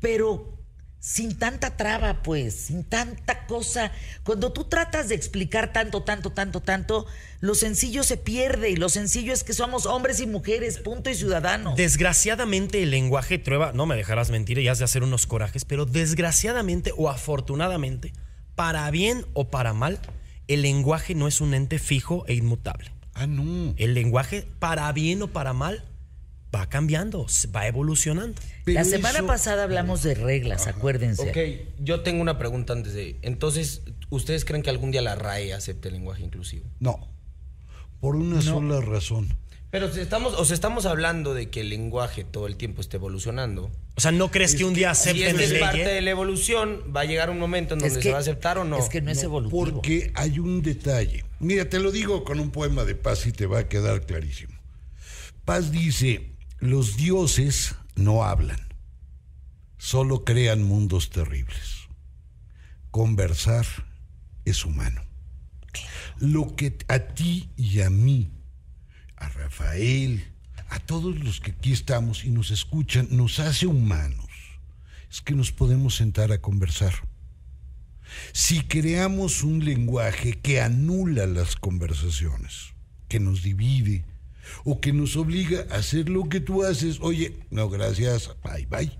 pero 0.00 0.58
sin 1.02 1.36
tanta 1.36 1.76
traba, 1.76 2.22
pues, 2.22 2.54
sin 2.54 2.84
tanta 2.84 3.44
cosa. 3.46 3.90
Cuando 4.22 4.52
tú 4.52 4.68
tratas 4.68 5.08
de 5.08 5.16
explicar 5.16 5.72
tanto, 5.72 6.04
tanto, 6.04 6.30
tanto, 6.30 6.60
tanto, 6.60 7.06
lo 7.40 7.56
sencillo 7.56 8.04
se 8.04 8.16
pierde 8.16 8.70
y 8.70 8.76
lo 8.76 8.88
sencillo 8.88 9.32
es 9.32 9.42
que 9.42 9.52
somos 9.52 9.84
hombres 9.84 10.20
y 10.20 10.28
mujeres, 10.28 10.78
punto 10.78 11.10
y 11.10 11.16
ciudadanos. 11.16 11.74
Desgraciadamente 11.74 12.84
el 12.84 12.92
lenguaje 12.92 13.38
trueba, 13.38 13.72
no 13.72 13.84
me 13.84 13.96
dejarás 13.96 14.30
mentir 14.30 14.60
y 14.60 14.68
has 14.68 14.78
de 14.78 14.84
hacer 14.84 15.02
unos 15.02 15.26
corajes, 15.26 15.64
pero 15.64 15.86
desgraciadamente 15.86 16.92
o 16.96 17.10
afortunadamente, 17.10 18.12
para 18.54 18.88
bien 18.92 19.26
o 19.32 19.50
para 19.50 19.72
mal, 19.72 19.98
el 20.46 20.62
lenguaje 20.62 21.16
no 21.16 21.26
es 21.26 21.40
un 21.40 21.54
ente 21.54 21.80
fijo 21.80 22.24
e 22.28 22.34
inmutable. 22.34 22.92
Ah, 23.14 23.26
no. 23.26 23.74
El 23.76 23.94
lenguaje, 23.94 24.46
para 24.60 24.90
bien 24.92 25.20
o 25.22 25.26
para 25.26 25.52
mal, 25.52 25.84
va 26.54 26.68
cambiando, 26.68 27.26
va 27.54 27.66
evolucionando. 27.66 28.40
Pero 28.64 28.78
La 28.80 28.84
semana 28.84 29.18
eso- 29.18 29.26
pasada 29.26 29.64
hablamos 29.64 30.02
de 30.02 30.14
reglas, 30.14 30.66
acuérdense. 30.66 31.30
Ok, 31.30 31.66
yo 31.84 32.00
tengo 32.00 32.20
una 32.20 32.38
pregunta 32.38 32.72
antes 32.72 32.92
de. 32.94 33.16
Entonces, 33.22 33.82
¿ustedes 34.10 34.44
creen 34.44 34.62
que 34.62 34.70
algún 34.70 34.90
día 34.90 35.02
la 35.02 35.14
RAE 35.14 35.52
acepte 35.54 35.88
el 35.88 35.94
lenguaje 35.94 36.22
inclusivo? 36.22 36.66
No. 36.80 37.08
Por 38.00 38.16
una 38.16 38.42
sola 38.42 38.80
razón. 38.80 39.36
Pero 39.70 39.90
si 39.90 40.00
estamos, 40.00 40.34
o 40.34 40.44
sea, 40.44 40.52
estamos 40.54 40.84
hablando 40.84 41.32
de 41.32 41.48
que 41.48 41.60
el 41.62 41.70
lenguaje 41.70 42.24
todo 42.24 42.46
el 42.46 42.56
tiempo 42.56 42.82
está 42.82 42.98
evolucionando. 42.98 43.70
O 43.96 44.00
sea, 44.02 44.10
¿no 44.12 44.30
crees 44.30 44.54
que 44.54 44.66
un 44.66 44.74
día 44.74 44.94
Si 44.94 45.08
acepten 45.08 45.28
esta 45.30 45.42
es 45.44 45.50
ley, 45.52 45.60
parte 45.60 45.84
de 45.88 46.02
la 46.02 46.10
evolución, 46.10 46.92
va 46.94 47.00
a 47.02 47.04
llegar 47.06 47.30
un 47.30 47.38
momento 47.38 47.72
en 47.72 47.78
Es 47.80 47.84
donde 47.94 48.00
que- 48.00 48.08
se 48.08 48.12
va 48.12 48.18
a 48.18 48.20
aceptar 48.20 48.58
o 48.58 48.64
no. 48.64 48.76
Es 48.78 48.90
que 48.90 49.00
no 49.00 49.10
es 49.10 49.22
evolutivo. 49.22 49.64
Porque 49.64 50.10
hay 50.14 50.38
un 50.40 50.60
detalle. 50.60 51.24
Mira, 51.40 51.70
te 51.70 51.78
lo 51.80 51.90
digo 51.90 52.22
con 52.24 52.38
un 52.38 52.50
poema 52.50 52.84
de 52.84 52.94
Paz 52.96 53.24
y 53.26 53.32
te 53.32 53.46
va 53.46 53.60
a 53.60 53.68
quedar 53.68 54.04
clarísimo. 54.04 54.52
Paz 55.46 55.72
dice, 55.72 56.31
los 56.62 56.96
dioses 56.96 57.74
no 57.96 58.22
hablan, 58.22 58.60
solo 59.78 60.24
crean 60.24 60.62
mundos 60.62 61.10
terribles. 61.10 61.88
Conversar 62.92 63.66
es 64.44 64.64
humano. 64.64 65.02
Lo 66.20 66.54
que 66.54 66.78
a 66.86 67.00
ti 67.00 67.50
y 67.56 67.80
a 67.80 67.90
mí, 67.90 68.30
a 69.16 69.28
Rafael, 69.30 70.24
a 70.68 70.78
todos 70.78 71.18
los 71.18 71.40
que 71.40 71.50
aquí 71.50 71.72
estamos 71.72 72.24
y 72.24 72.30
nos 72.30 72.52
escuchan, 72.52 73.08
nos 73.10 73.40
hace 73.40 73.66
humanos, 73.66 74.30
es 75.10 75.20
que 75.20 75.34
nos 75.34 75.50
podemos 75.50 75.96
sentar 75.96 76.30
a 76.30 76.40
conversar. 76.40 76.94
Si 78.32 78.60
creamos 78.60 79.42
un 79.42 79.64
lenguaje 79.64 80.34
que 80.34 80.60
anula 80.60 81.26
las 81.26 81.56
conversaciones, 81.56 82.72
que 83.08 83.18
nos 83.18 83.42
divide 83.42 84.04
o 84.64 84.80
que 84.80 84.92
nos 84.92 85.16
obliga 85.16 85.66
a 85.70 85.76
hacer 85.76 86.08
lo 86.08 86.28
que 86.28 86.40
tú 86.40 86.64
haces, 86.64 86.98
oye, 87.00 87.34
no, 87.50 87.68
gracias, 87.68 88.30
bye, 88.42 88.66
bye. 88.66 88.90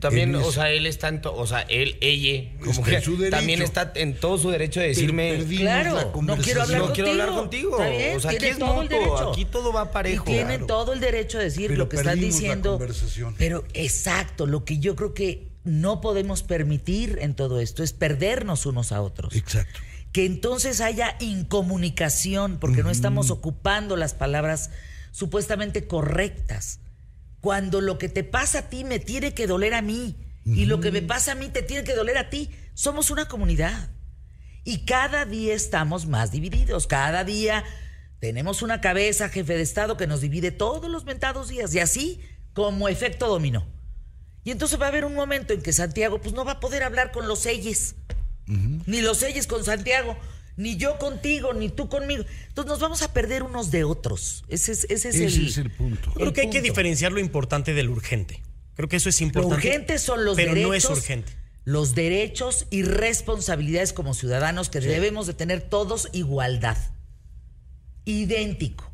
También, 0.00 0.34
es- 0.34 0.44
o 0.44 0.52
sea, 0.52 0.70
él 0.70 0.84
está 0.84 1.08
en, 1.08 1.22
to- 1.22 1.34
o 1.34 1.46
sea, 1.46 1.60
él, 1.62 1.96
ella, 2.00 2.50
como 2.62 2.82
que 2.82 3.00
también 3.30 3.62
está 3.62 3.92
en 3.94 4.14
todo 4.18 4.36
su 4.36 4.50
derecho 4.50 4.80
de 4.80 4.88
decirme, 4.88 5.42
Claro, 5.56 5.94
la 5.94 6.22
no 6.22 6.36
quiero 6.38 6.62
hablar 6.62 6.80
no 6.80 6.92
quiero 6.92 7.10
hablar 7.12 7.28
contigo. 7.30 7.78
bien, 7.78 8.16
o 8.16 8.20
sea, 8.20 8.32
aquí 8.32 8.38
tiene 8.40 8.52
es 8.54 8.58
todo 8.58 8.82
mutuo, 8.82 9.30
aquí 9.30 9.44
todo 9.44 9.72
va 9.72 9.92
parejo. 9.92 10.24
Y 10.24 10.26
tienen 10.34 10.46
Claro. 10.58 10.66
todo 10.66 10.92
el 10.92 11.00
derecho 11.00 11.38
de 11.38 11.44
decir 11.44 11.68
Pero 11.68 11.78
lo 11.78 11.88
que 11.88 12.02
la 12.02 12.14
diciendo. 12.14 12.72
conversación. 12.72 13.34
Pero 13.38 13.64
exacto, 13.74 14.46
lo 14.46 14.64
que 14.64 14.78
yo 14.80 14.96
creo 14.96 15.14
que 15.14 15.48
no 15.64 16.00
podemos 16.00 16.42
permitir 16.42 17.18
en 17.22 17.34
todo 17.34 17.60
esto 17.60 17.82
es 17.82 17.92
perdernos 17.92 18.66
unos 18.66 18.92
a 18.92 19.00
otros. 19.00 19.34
Exacto. 19.34 19.80
Que 20.16 20.24
entonces 20.24 20.80
haya 20.80 21.14
incomunicación, 21.20 22.56
porque 22.58 22.82
no 22.82 22.88
estamos 22.88 23.30
ocupando 23.30 23.96
las 23.96 24.14
palabras 24.14 24.70
supuestamente 25.10 25.86
correctas. 25.86 26.80
Cuando 27.42 27.82
lo 27.82 27.98
que 27.98 28.08
te 28.08 28.24
pasa 28.24 28.60
a 28.60 28.68
ti 28.70 28.82
me 28.82 28.98
tiene 28.98 29.34
que 29.34 29.46
doler 29.46 29.74
a 29.74 29.82
mí 29.82 30.16
y 30.46 30.64
lo 30.64 30.80
que 30.80 30.90
me 30.90 31.02
pasa 31.02 31.32
a 31.32 31.34
mí 31.34 31.50
te 31.50 31.60
tiene 31.60 31.84
que 31.84 31.94
doler 31.94 32.16
a 32.16 32.30
ti. 32.30 32.48
Somos 32.72 33.10
una 33.10 33.28
comunidad. 33.28 33.90
Y 34.64 34.86
cada 34.86 35.26
día 35.26 35.52
estamos 35.52 36.06
más 36.06 36.32
divididos. 36.32 36.86
Cada 36.86 37.22
día 37.22 37.62
tenemos 38.18 38.62
una 38.62 38.80
cabeza, 38.80 39.28
jefe 39.28 39.52
de 39.52 39.60
Estado, 39.60 39.98
que 39.98 40.06
nos 40.06 40.22
divide 40.22 40.50
todos 40.50 40.90
los 40.90 41.04
mentados 41.04 41.48
días. 41.48 41.74
Y 41.74 41.80
así 41.80 42.22
como 42.54 42.88
efecto 42.88 43.28
dominó. 43.28 43.66
Y 44.44 44.50
entonces 44.50 44.80
va 44.80 44.86
a 44.86 44.88
haber 44.88 45.04
un 45.04 45.14
momento 45.14 45.52
en 45.52 45.60
que 45.60 45.74
Santiago 45.74 46.22
pues 46.22 46.34
no 46.34 46.46
va 46.46 46.52
a 46.52 46.60
poder 46.60 46.84
hablar 46.84 47.12
con 47.12 47.28
los 47.28 47.40
selles. 47.40 47.96
Ni 48.46 49.00
los 49.00 49.18
selles 49.18 49.46
con 49.46 49.64
Santiago. 49.64 50.16
Ni 50.56 50.76
yo 50.78 50.98
contigo, 50.98 51.52
ni 51.52 51.68
tú 51.68 51.88
conmigo. 51.90 52.24
Entonces 52.48 52.70
nos 52.70 52.80
vamos 52.80 53.02
a 53.02 53.12
perder 53.12 53.42
unos 53.42 53.70
de 53.70 53.84
otros. 53.84 54.42
Ese 54.48 54.72
es, 54.72 54.84
ese 54.84 55.10
es, 55.10 55.14
Ese 55.16 55.24
el, 55.40 55.46
es 55.48 55.58
el 55.58 55.70
punto. 55.70 56.10
Creo 56.14 56.32
que 56.32 56.42
hay 56.42 56.50
que 56.50 56.62
diferenciar 56.62 57.12
lo 57.12 57.20
importante 57.20 57.74
del 57.74 57.90
urgente. 57.90 58.42
Creo 58.74 58.88
que 58.88 58.96
eso 58.96 59.08
es 59.10 59.20
Lo 59.20 59.26
importante. 59.26 59.56
urgente 59.68 59.98
son 59.98 60.24
los 60.24 60.36
pero 60.36 60.54
derechos. 60.54 60.68
no 60.68 60.74
es 60.74 60.84
urgente. 60.98 61.32
Los 61.64 61.94
derechos 61.94 62.66
y 62.70 62.84
responsabilidades 62.84 63.92
como 63.92 64.14
ciudadanos 64.14 64.70
que 64.70 64.80
debemos 64.80 65.26
de 65.26 65.34
tener 65.34 65.60
todos 65.60 66.08
igualdad. 66.12 66.78
Idéntico. 68.04 68.90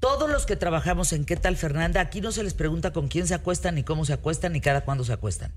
Todos 0.00 0.30
los 0.30 0.46
que 0.46 0.54
trabajamos 0.56 1.12
en 1.12 1.24
¿Qué 1.24 1.36
tal 1.36 1.56
Fernanda? 1.56 2.00
Aquí 2.00 2.20
no 2.20 2.30
se 2.30 2.44
les 2.44 2.54
pregunta 2.54 2.92
con 2.92 3.08
quién 3.08 3.26
se 3.26 3.34
acuestan, 3.34 3.74
ni 3.74 3.82
cómo 3.82 4.04
se 4.04 4.12
acuestan, 4.12 4.52
ni 4.52 4.60
cada 4.60 4.84
cuándo 4.84 5.04
se 5.04 5.12
acuestan. 5.12 5.52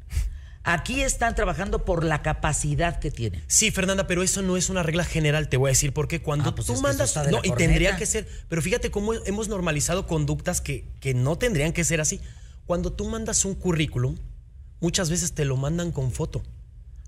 Aquí 0.64 1.02
están 1.02 1.34
trabajando 1.34 1.86
por 1.86 2.04
la 2.04 2.22
capacidad 2.22 3.00
que 3.00 3.10
tienen. 3.10 3.44
Sí, 3.48 3.72
Fernanda, 3.72 4.06
pero 4.06 4.22
eso 4.22 4.42
no 4.44 4.58
es 4.58 4.70
una 4.70 4.84
regla 4.84 5.04
general, 5.04 5.50
te 5.50 5.58
voy 5.58 5.70
a 5.70 5.72
decir, 5.72 5.92
porque 5.92 6.22
cuando 6.22 6.50
Ah, 6.52 6.56
pues 6.56 6.68
tú 6.68 6.80
mandas. 6.82 7.16
No, 7.16 7.24
y 7.24 7.50
corneta. 7.50 7.56
tendría 7.58 7.98
que 7.98 8.06
ser. 8.06 8.28
Pero 8.48 8.62
fíjate 8.62 8.92
cómo 8.92 9.14
hemos 9.14 9.48
normalizado 9.48 10.06
conductas 10.06 10.62
que, 10.62 10.86
que 11.00 11.14
no 11.16 11.38
tendrían 11.38 11.74
que 11.74 11.84
ser 11.84 12.00
así. 12.00 12.22
Cuando 12.68 12.94
tú 12.94 13.10
mandas 13.10 13.44
un 13.44 13.56
currículum, 13.56 14.18
muchas 14.80 15.10
veces 15.10 15.34
te 15.34 15.46
lo 15.46 15.58
mandan 15.58 15.92
con 15.92 16.12
foto. 16.12 16.44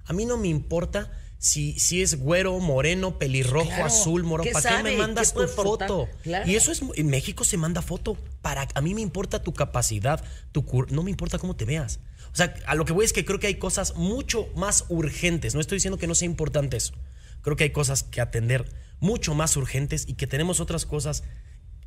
A 0.05 0.13
mí 0.13 0.25
no 0.25 0.37
me 0.37 0.47
importa 0.47 1.11
si, 1.37 1.77
si 1.79 2.01
es 2.01 2.19
güero, 2.19 2.57
moreno, 2.59 3.19
pelirrojo, 3.19 3.67
Claro, 3.67 3.85
azul, 3.85 4.23
moro. 4.23 4.43
¿qué 4.43 4.51
¿Para 4.51 4.77
qué 4.77 4.83
me 4.83 4.97
mandas 4.97 5.31
¿Qué 5.31 5.41
tu 5.41 5.47
foto? 5.47 6.09
Claro. 6.23 6.49
Y 6.49 6.55
eso 6.55 6.71
es. 6.71 6.81
En 6.95 7.07
México 7.07 7.43
se 7.43 7.57
manda 7.57 7.81
foto. 7.83 8.17
Para, 8.41 8.67
a 8.73 8.81
mí 8.81 8.95
me 8.95 9.01
importa 9.01 9.43
tu 9.43 9.53
capacidad, 9.53 10.23
tu 10.51 10.65
cur- 10.65 10.89
no 10.89 11.03
me 11.03 11.11
importa 11.11 11.37
cómo 11.37 11.55
te 11.55 11.65
veas. 11.65 11.99
O 12.33 12.35
sea, 12.35 12.53
a 12.65 12.75
lo 12.75 12.83
que 12.85 12.93
voy 12.93 13.05
es 13.05 13.13
que 13.13 13.23
creo 13.25 13.39
que 13.39 13.47
hay 13.47 13.55
cosas 13.55 13.95
mucho 13.95 14.49
más 14.55 14.85
urgentes. 14.89 15.53
No 15.53 15.61
estoy 15.61 15.77
diciendo 15.77 15.97
que 15.97 16.07
no 16.07 16.15
sea 16.15 16.25
importante 16.25 16.77
eso. 16.77 16.93
Creo 17.41 17.55
que 17.55 17.63
hay 17.65 17.69
cosas 17.71 18.03
que 18.03 18.21
atender 18.21 18.65
mucho 18.99 19.35
más 19.35 19.55
urgentes 19.55 20.05
y 20.07 20.13
que 20.15 20.27
tenemos 20.27 20.59
otras 20.59 20.85
cosas 20.85 21.23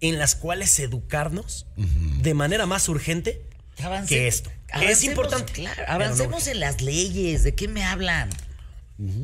en 0.00 0.18
las 0.18 0.36
cuales 0.36 0.78
educarnos 0.78 1.66
de 1.76 2.34
manera 2.34 2.66
más 2.66 2.88
urgente 2.88 3.42
Avance- 3.78 4.08
que 4.08 4.28
esto. 4.28 4.50
Que 4.50 4.76
es 4.76 4.82
avancemos, 4.82 5.02
importante. 5.04 5.52
claro, 5.52 5.76
pero 5.84 5.98
no 5.98 6.04
avancemos 6.04 6.46
en 6.46 6.60
las 6.60 6.80
leyes. 6.82 7.42
¿De 7.42 7.54
qué 7.54 7.66
me 7.68 7.84
hablan? 7.84 8.28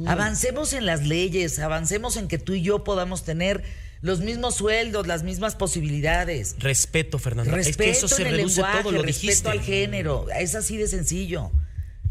Avancemos 0.06 0.72
en 0.74 0.86
las 0.86 1.06
leyes, 1.06 1.58
avancemos 1.58 2.16
en 2.16 2.28
que 2.28 2.38
tú 2.38 2.52
y 2.54 2.62
yo 2.62 2.84
podamos 2.84 3.24
tener 3.24 3.62
los 4.02 4.20
mismos 4.20 4.56
sueldos, 4.56 5.06
las 5.06 5.22
mismas 5.22 5.54
posibilidades. 5.54 6.56
Respeto, 6.58 7.18
Fernanda. 7.18 7.52
Respeto 7.52 7.82
es 7.82 7.86
que 7.86 7.90
eso 8.06 8.08
se 8.08 8.22
en 8.22 8.28
el 8.28 8.36
reduce 8.36 8.56
lenguaje, 8.56 8.82
todo, 8.82 8.92
lo 8.92 9.02
respeto 9.02 9.28
dijiste. 9.28 9.48
al 9.48 9.60
género. 9.62 10.26
Es 10.38 10.54
así 10.56 10.76
de 10.76 10.88
sencillo. 10.88 11.52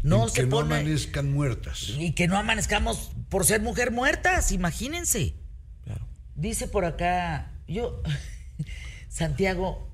No 0.02 0.28
se 0.28 0.40
que 0.40 0.46
no 0.46 0.60
amanezcan 0.60 1.30
muertas. 1.30 1.90
y 1.98 2.12
que 2.12 2.26
no 2.26 2.36
amanezcamos 2.36 3.12
por 3.28 3.46
ser 3.46 3.60
mujer 3.60 3.92
muertas, 3.92 4.50
imagínense. 4.50 5.34
Claro. 5.84 6.08
Dice 6.34 6.66
por 6.66 6.86
acá, 6.86 7.52
yo, 7.68 8.02
Santiago, 9.08 9.91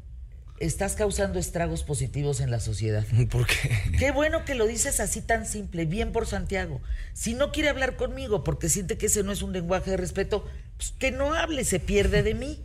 estás 0.61 0.95
causando 0.95 1.39
estragos 1.39 1.83
positivos 1.83 2.41
en 2.41 2.51
la 2.51 2.61
sociedad. 2.61 3.05
¿Por 3.31 3.47
qué? 3.47 3.71
Qué 3.99 4.11
bueno 4.11 4.45
que 4.45 4.55
lo 4.55 4.67
dices 4.67 5.01
así 5.01 5.21
tan 5.21 5.47
simple, 5.47 5.85
bien 5.87 6.13
por 6.13 6.27
Santiago. 6.27 6.81
Si 7.13 7.35
no 7.35 7.53
quiere 7.53 7.69
hablar 7.69 7.97
conmigo 7.97 8.45
porque 8.45 8.69
siente 8.69 8.99
que 8.99 9.07
ese 9.07 9.23
no 9.23 9.33
es 9.33 9.43
un 9.43 9.53
lenguaje 9.53 9.91
de 9.93 9.97
respeto, 9.97 10.47
pues 10.77 10.93
que 10.99 11.11
no 11.11 11.35
hable, 11.35 11.65
se 11.65 11.81
pierde 11.81 12.23
de 12.23 12.35
mí. 12.35 12.59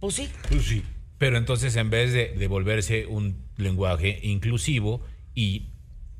Pues 0.00 0.14
sí. 0.14 0.30
Pues 0.48 0.64
sí. 0.64 0.84
Pero 1.18 1.36
entonces 1.36 1.74
en 1.76 1.90
vez 1.90 2.12
de, 2.12 2.28
de 2.28 2.46
volverse 2.46 3.06
un 3.06 3.44
lenguaje 3.56 4.20
inclusivo 4.22 5.04
y 5.34 5.70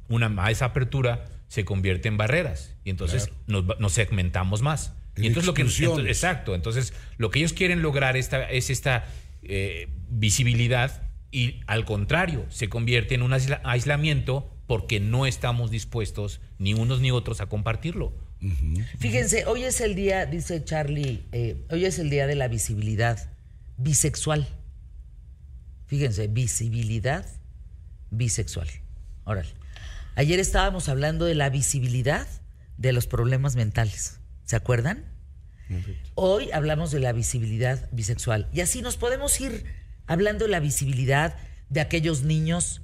una 0.08 0.28
más 0.28 0.62
apertura 0.62 1.26
se 1.48 1.64
convierte 1.64 2.08
en 2.08 2.16
barreras 2.16 2.74
y 2.84 2.90
entonces 2.90 3.30
nos, 3.46 3.92
segmentamos 3.92 4.62
más. 4.62 4.92
Y 5.16 5.26
entonces 5.26 5.46
lo 5.46 5.54
que 5.54 5.62
entonces- 5.62 6.06
exacto, 6.06 6.54
entonces 6.54 6.92
lo 7.16 7.30
que 7.30 7.40
ellos 7.40 7.52
quieren 7.52 7.82
lograr 7.82 8.16
esta, 8.16 8.48
es 8.50 8.70
esta 8.70 9.04
eh, 9.48 9.88
visibilidad 10.08 11.02
y 11.30 11.60
al 11.66 11.84
contrario 11.84 12.46
se 12.48 12.68
convierte 12.68 13.14
en 13.14 13.22
un 13.22 13.32
aisla- 13.32 13.60
aislamiento 13.64 14.54
porque 14.66 15.00
no 15.00 15.26
estamos 15.26 15.70
dispuestos 15.70 16.40
ni 16.58 16.74
unos 16.74 17.00
ni 17.00 17.10
otros 17.10 17.40
a 17.40 17.46
compartirlo. 17.46 18.12
Fíjense, 18.98 19.46
hoy 19.46 19.64
es 19.64 19.80
el 19.80 19.94
día, 19.96 20.24
dice 20.26 20.62
Charlie, 20.64 21.24
eh, 21.32 21.64
hoy 21.70 21.84
es 21.86 21.98
el 21.98 22.08
día 22.08 22.26
de 22.28 22.36
la 22.36 22.46
visibilidad 22.48 23.32
bisexual. 23.78 24.46
Fíjense, 25.86 26.28
visibilidad 26.28 27.26
bisexual. 28.10 28.68
Órale. 29.24 29.48
Ayer 30.14 30.38
estábamos 30.38 30.88
hablando 30.88 31.24
de 31.24 31.34
la 31.34 31.48
visibilidad 31.50 32.26
de 32.76 32.92
los 32.92 33.06
problemas 33.06 33.56
mentales. 33.56 34.20
¿Se 34.44 34.56
acuerdan? 34.56 35.04
Hoy 36.14 36.50
hablamos 36.52 36.90
de 36.90 37.00
la 37.00 37.12
visibilidad 37.12 37.88
bisexual. 37.92 38.48
Y 38.52 38.60
así 38.60 38.82
nos 38.82 38.96
podemos 38.96 39.40
ir 39.40 39.64
hablando 40.06 40.44
de 40.44 40.50
la 40.50 40.60
visibilidad 40.60 41.36
de 41.68 41.80
aquellos 41.80 42.22
niños 42.22 42.82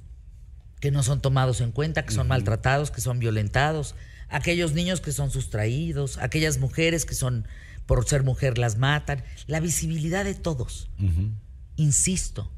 que 0.79 0.91
no 0.91 1.03
son 1.03 1.21
tomados 1.21 1.61
en 1.61 1.71
cuenta, 1.71 2.05
que 2.05 2.13
son 2.13 2.27
maltratados, 2.27 2.91
que 2.91 3.01
son 3.01 3.19
violentados, 3.19 3.95
aquellos 4.29 4.73
niños 4.73 5.01
que 5.01 5.11
son 5.11 5.31
sustraídos, 5.31 6.17
aquellas 6.19 6.59
mujeres 6.59 7.05
que 7.05 7.15
son, 7.15 7.47
por 7.85 8.07
ser 8.07 8.23
mujer, 8.23 8.57
las 8.57 8.77
matan. 8.77 9.23
La 9.47 9.59
visibilidad 9.59 10.23
de 10.25 10.35
todos. 10.35 10.89
Insisto, 11.75 12.51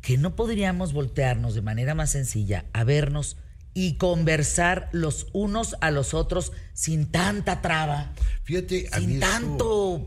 que 0.00 0.18
no 0.18 0.34
podríamos 0.34 0.92
voltearnos 0.92 1.54
de 1.54 1.62
manera 1.62 1.94
más 1.94 2.10
sencilla 2.10 2.66
a 2.72 2.84
vernos 2.84 3.36
y 3.74 3.94
conversar 3.96 4.88
los 4.92 5.26
unos 5.32 5.76
a 5.80 5.90
los 5.90 6.14
otros 6.14 6.52
sin 6.72 7.06
tanta 7.10 7.60
traba, 7.60 8.12
Fíjate, 8.44 8.88
a 8.92 8.98
sin 9.00 9.20
tanto 9.20 10.06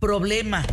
problema. 0.00 0.64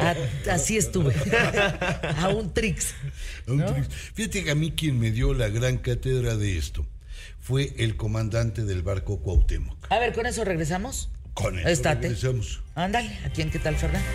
A- 0.00 0.14
así 0.52 0.76
estuve. 0.76 1.14
a 2.18 2.28
un 2.28 2.52
trix. 2.52 2.94
Un 3.46 3.58
¿no? 3.58 3.72
triste. 3.72 3.94
Fíjate 4.14 4.44
que 4.44 4.50
a 4.50 4.54
mí 4.54 4.72
quien 4.72 4.98
me 4.98 5.10
dio 5.10 5.32
la 5.34 5.48
gran 5.48 5.78
cátedra 5.78 6.36
de 6.36 6.58
esto 6.58 6.86
fue 7.40 7.72
el 7.78 7.96
comandante 7.96 8.64
del 8.64 8.82
barco 8.82 9.20
Cuauhtémoc. 9.20 9.86
A 9.90 9.98
ver, 9.98 10.12
¿con 10.12 10.26
eso 10.26 10.44
regresamos? 10.44 11.08
Con 11.34 11.58
eso 11.58 11.68
Estate. 11.68 12.02
regresamos. 12.08 12.62
Ándale, 12.74 13.16
¿a 13.24 13.30
quién 13.30 13.50
qué 13.50 13.58
tal, 13.58 13.76
Fernando? 13.76 14.06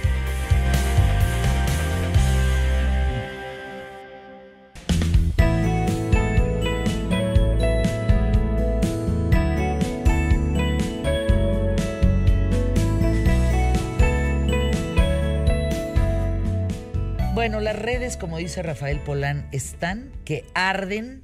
Como 18.16 18.38
dice 18.38 18.64
Rafael 18.64 19.02
Polán, 19.02 19.50
están 19.52 20.14
que 20.24 20.46
arden 20.54 21.24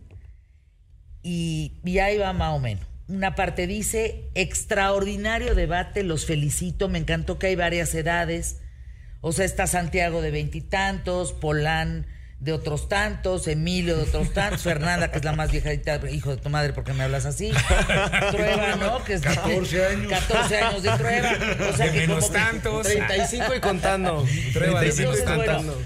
y, 1.22 1.80
y 1.86 2.00
ahí 2.00 2.18
va 2.18 2.34
más 2.34 2.54
o 2.54 2.60
menos. 2.60 2.86
Una 3.08 3.36
parte 3.36 3.68
dice, 3.68 4.30
extraordinario 4.36 5.56
debate, 5.56 6.04
los 6.04 6.26
felicito, 6.26 6.90
me 6.90 7.00
encantó 7.00 7.40
que 7.40 7.48
hay 7.48 7.56
varias 7.56 7.94
edades. 7.96 8.58
O 9.22 9.32
sea, 9.32 9.46
está 9.46 9.68
Santiago 9.68 10.22
de 10.22 10.32
veintitantos, 10.32 11.32
Polán 11.32 12.08
de 12.44 12.52
otros 12.52 12.90
tantos, 12.90 13.48
Emilio 13.48 13.96
de 13.96 14.04
otros 14.04 14.34
tantos, 14.34 14.62
Fernanda, 14.64 15.12
que 15.12 15.20
es 15.20 15.24
la 15.24 15.32
más 15.32 15.50
viejita, 15.50 16.02
hijo 16.12 16.32
de 16.32 16.42
tu 16.42 16.50
madre, 16.50 16.74
¿por 16.74 16.84
qué 16.84 16.94
me 16.94 17.04
hablas 17.04 17.26
así? 17.26 17.52
Trueba, 18.32 18.76
¿no? 18.76 19.02
Que 19.06 19.14
es 19.14 19.22
de 19.22 19.30
14 19.30 19.86
años. 19.86 20.12
14 20.12 20.58
años 20.58 20.84
de 20.84 20.92
Trueba. 20.92 21.32
O 21.70 21.78
sea, 21.78 21.86
De 21.86 21.92
que 21.94 22.00
menos 22.00 22.26
como 22.26 22.34
tantos. 22.34 22.88
35 22.88 23.56
y 23.56 23.60
contando. 23.62 24.26
Entonces, 24.28 25.00
menos 25.00 25.24
bueno, 25.24 25.36
contando. 25.36 25.82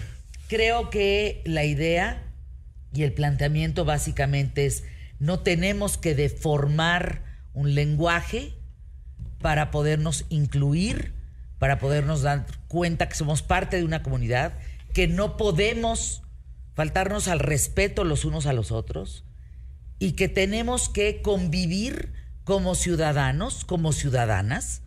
Creo 0.48 0.90
que 0.90 1.42
la 1.46 1.64
idea 1.64 2.24
y 2.94 3.04
el 3.04 3.14
planteamiento 3.14 3.86
básicamente 3.86 4.66
es 4.66 4.84
no 5.20 5.40
tenemos 5.40 5.98
que 5.98 6.16
deformar 6.16 7.24
un 7.54 7.76
lenguaje 7.76 8.54
para 9.42 9.72
podernos 9.72 10.26
incluir, 10.30 11.14
para 11.60 11.80
podernos 11.80 12.22
dar 12.22 12.46
cuenta 12.68 13.10
que 13.10 13.16
somos 13.16 13.42
parte 13.42 13.78
de 13.78 13.84
una 13.84 14.04
comunidad, 14.04 14.54
que 14.94 15.08
no 15.08 15.38
podemos 15.38 16.24
faltarnos 16.76 17.28
al 17.28 17.40
respeto 17.40 18.04
los 18.04 18.26
unos 18.26 18.46
a 18.46 18.54
los 18.54 18.72
otros 18.72 19.24
y 20.00 20.12
que 20.12 20.30
tenemos 20.30 20.90
que 20.90 21.22
convivir 21.22 22.14
como 22.44 22.76
ciudadanos, 22.76 23.66
como 23.66 23.92
ciudadanas, 23.92 24.82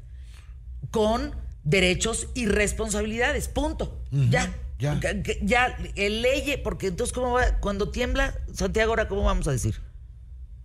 con 0.90 1.34
derechos 1.64 2.28
y 2.34 2.46
responsabilidades. 2.46 3.48
Punto. 3.48 4.00
Ya. 4.10 4.54
Ya. 4.80 4.98
Ya, 5.42 5.76
el 5.96 6.22
ley, 6.22 6.60
porque 6.64 6.88
entonces, 6.88 7.12
¿cómo 7.12 7.32
va? 7.32 7.58
Cuando 7.60 7.90
tiembla, 7.90 8.34
Santiago, 8.52 8.90
ahora, 8.92 9.08
¿cómo 9.08 9.22
vamos 9.24 9.46
a 9.48 9.52
decir? 9.52 9.80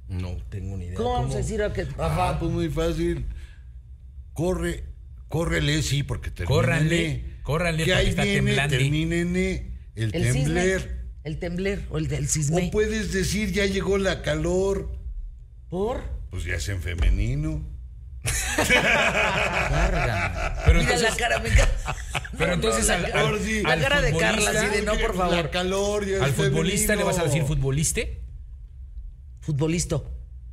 No 0.07 0.37
tengo 0.49 0.77
ni 0.77 0.85
idea. 0.85 0.95
¿Cómo, 0.97 1.13
vamos 1.13 1.35
a 1.35 1.37
decir? 1.39 1.61
ahora 1.61 1.73
que- 1.73 1.87
Ah, 1.97 2.37
pues 2.39 2.51
muy 2.51 2.69
fácil. 2.69 3.25
Corre, 4.33 4.83
córrele, 5.29 5.81
sí, 5.81 6.03
porque 6.03 6.29
termina 6.31 6.55
Córranle, 6.55 7.25
córranle, 7.43 7.83
Que 7.85 7.91
porque 7.91 8.01
ahí 8.01 8.09
está 8.09 8.23
viene, 8.23 8.37
temblando. 8.37 8.75
el, 8.75 9.71
El 9.95 10.11
cisne. 10.11 10.31
tembler. 10.43 11.05
El 11.23 11.39
tembler 11.39 11.81
o 11.89 11.97
el 11.97 12.07
del 12.07 12.27
cisme. 12.29 12.67
O 12.67 12.71
puedes 12.71 13.11
decir, 13.11 13.51
ya 13.51 13.65
llegó 13.65 13.97
la 13.97 14.21
calor. 14.21 14.91
¿Por? 15.69 16.03
Pues 16.29 16.43
ya 16.43 16.55
es 16.55 16.69
en 16.69 16.81
femenino. 16.81 17.65
Carga. 19.69 20.61
Pero 20.65 20.79
Mira 20.79 20.93
entonces- 20.93 21.09
la 21.11 21.15
cara, 21.17 21.39
me 21.39 21.49
Pero 22.37 22.53
entonces 22.53 22.89
al, 22.89 23.01
la, 23.03 23.07
al- 23.09 23.39
sí. 23.39 23.61
la 23.61 23.71
al 23.73 23.81
cara 23.81 24.01
de 24.01 24.11
Carla, 24.17 24.37
futbolista- 24.41 24.61
así 24.67 24.75
de 24.77 24.81
no, 24.83 24.95
por 24.95 25.15
favor. 25.15 25.35
La 25.35 25.49
calor 25.51 26.05
ya 26.05 26.15
es 26.17 26.21
¿Al 26.21 26.31
futbolista 26.33 26.95
le 26.95 27.03
vas 27.03 27.19
a 27.19 27.23
decir 27.23 27.43
futboliste? 27.43 28.21
Futbolista, 29.41 30.01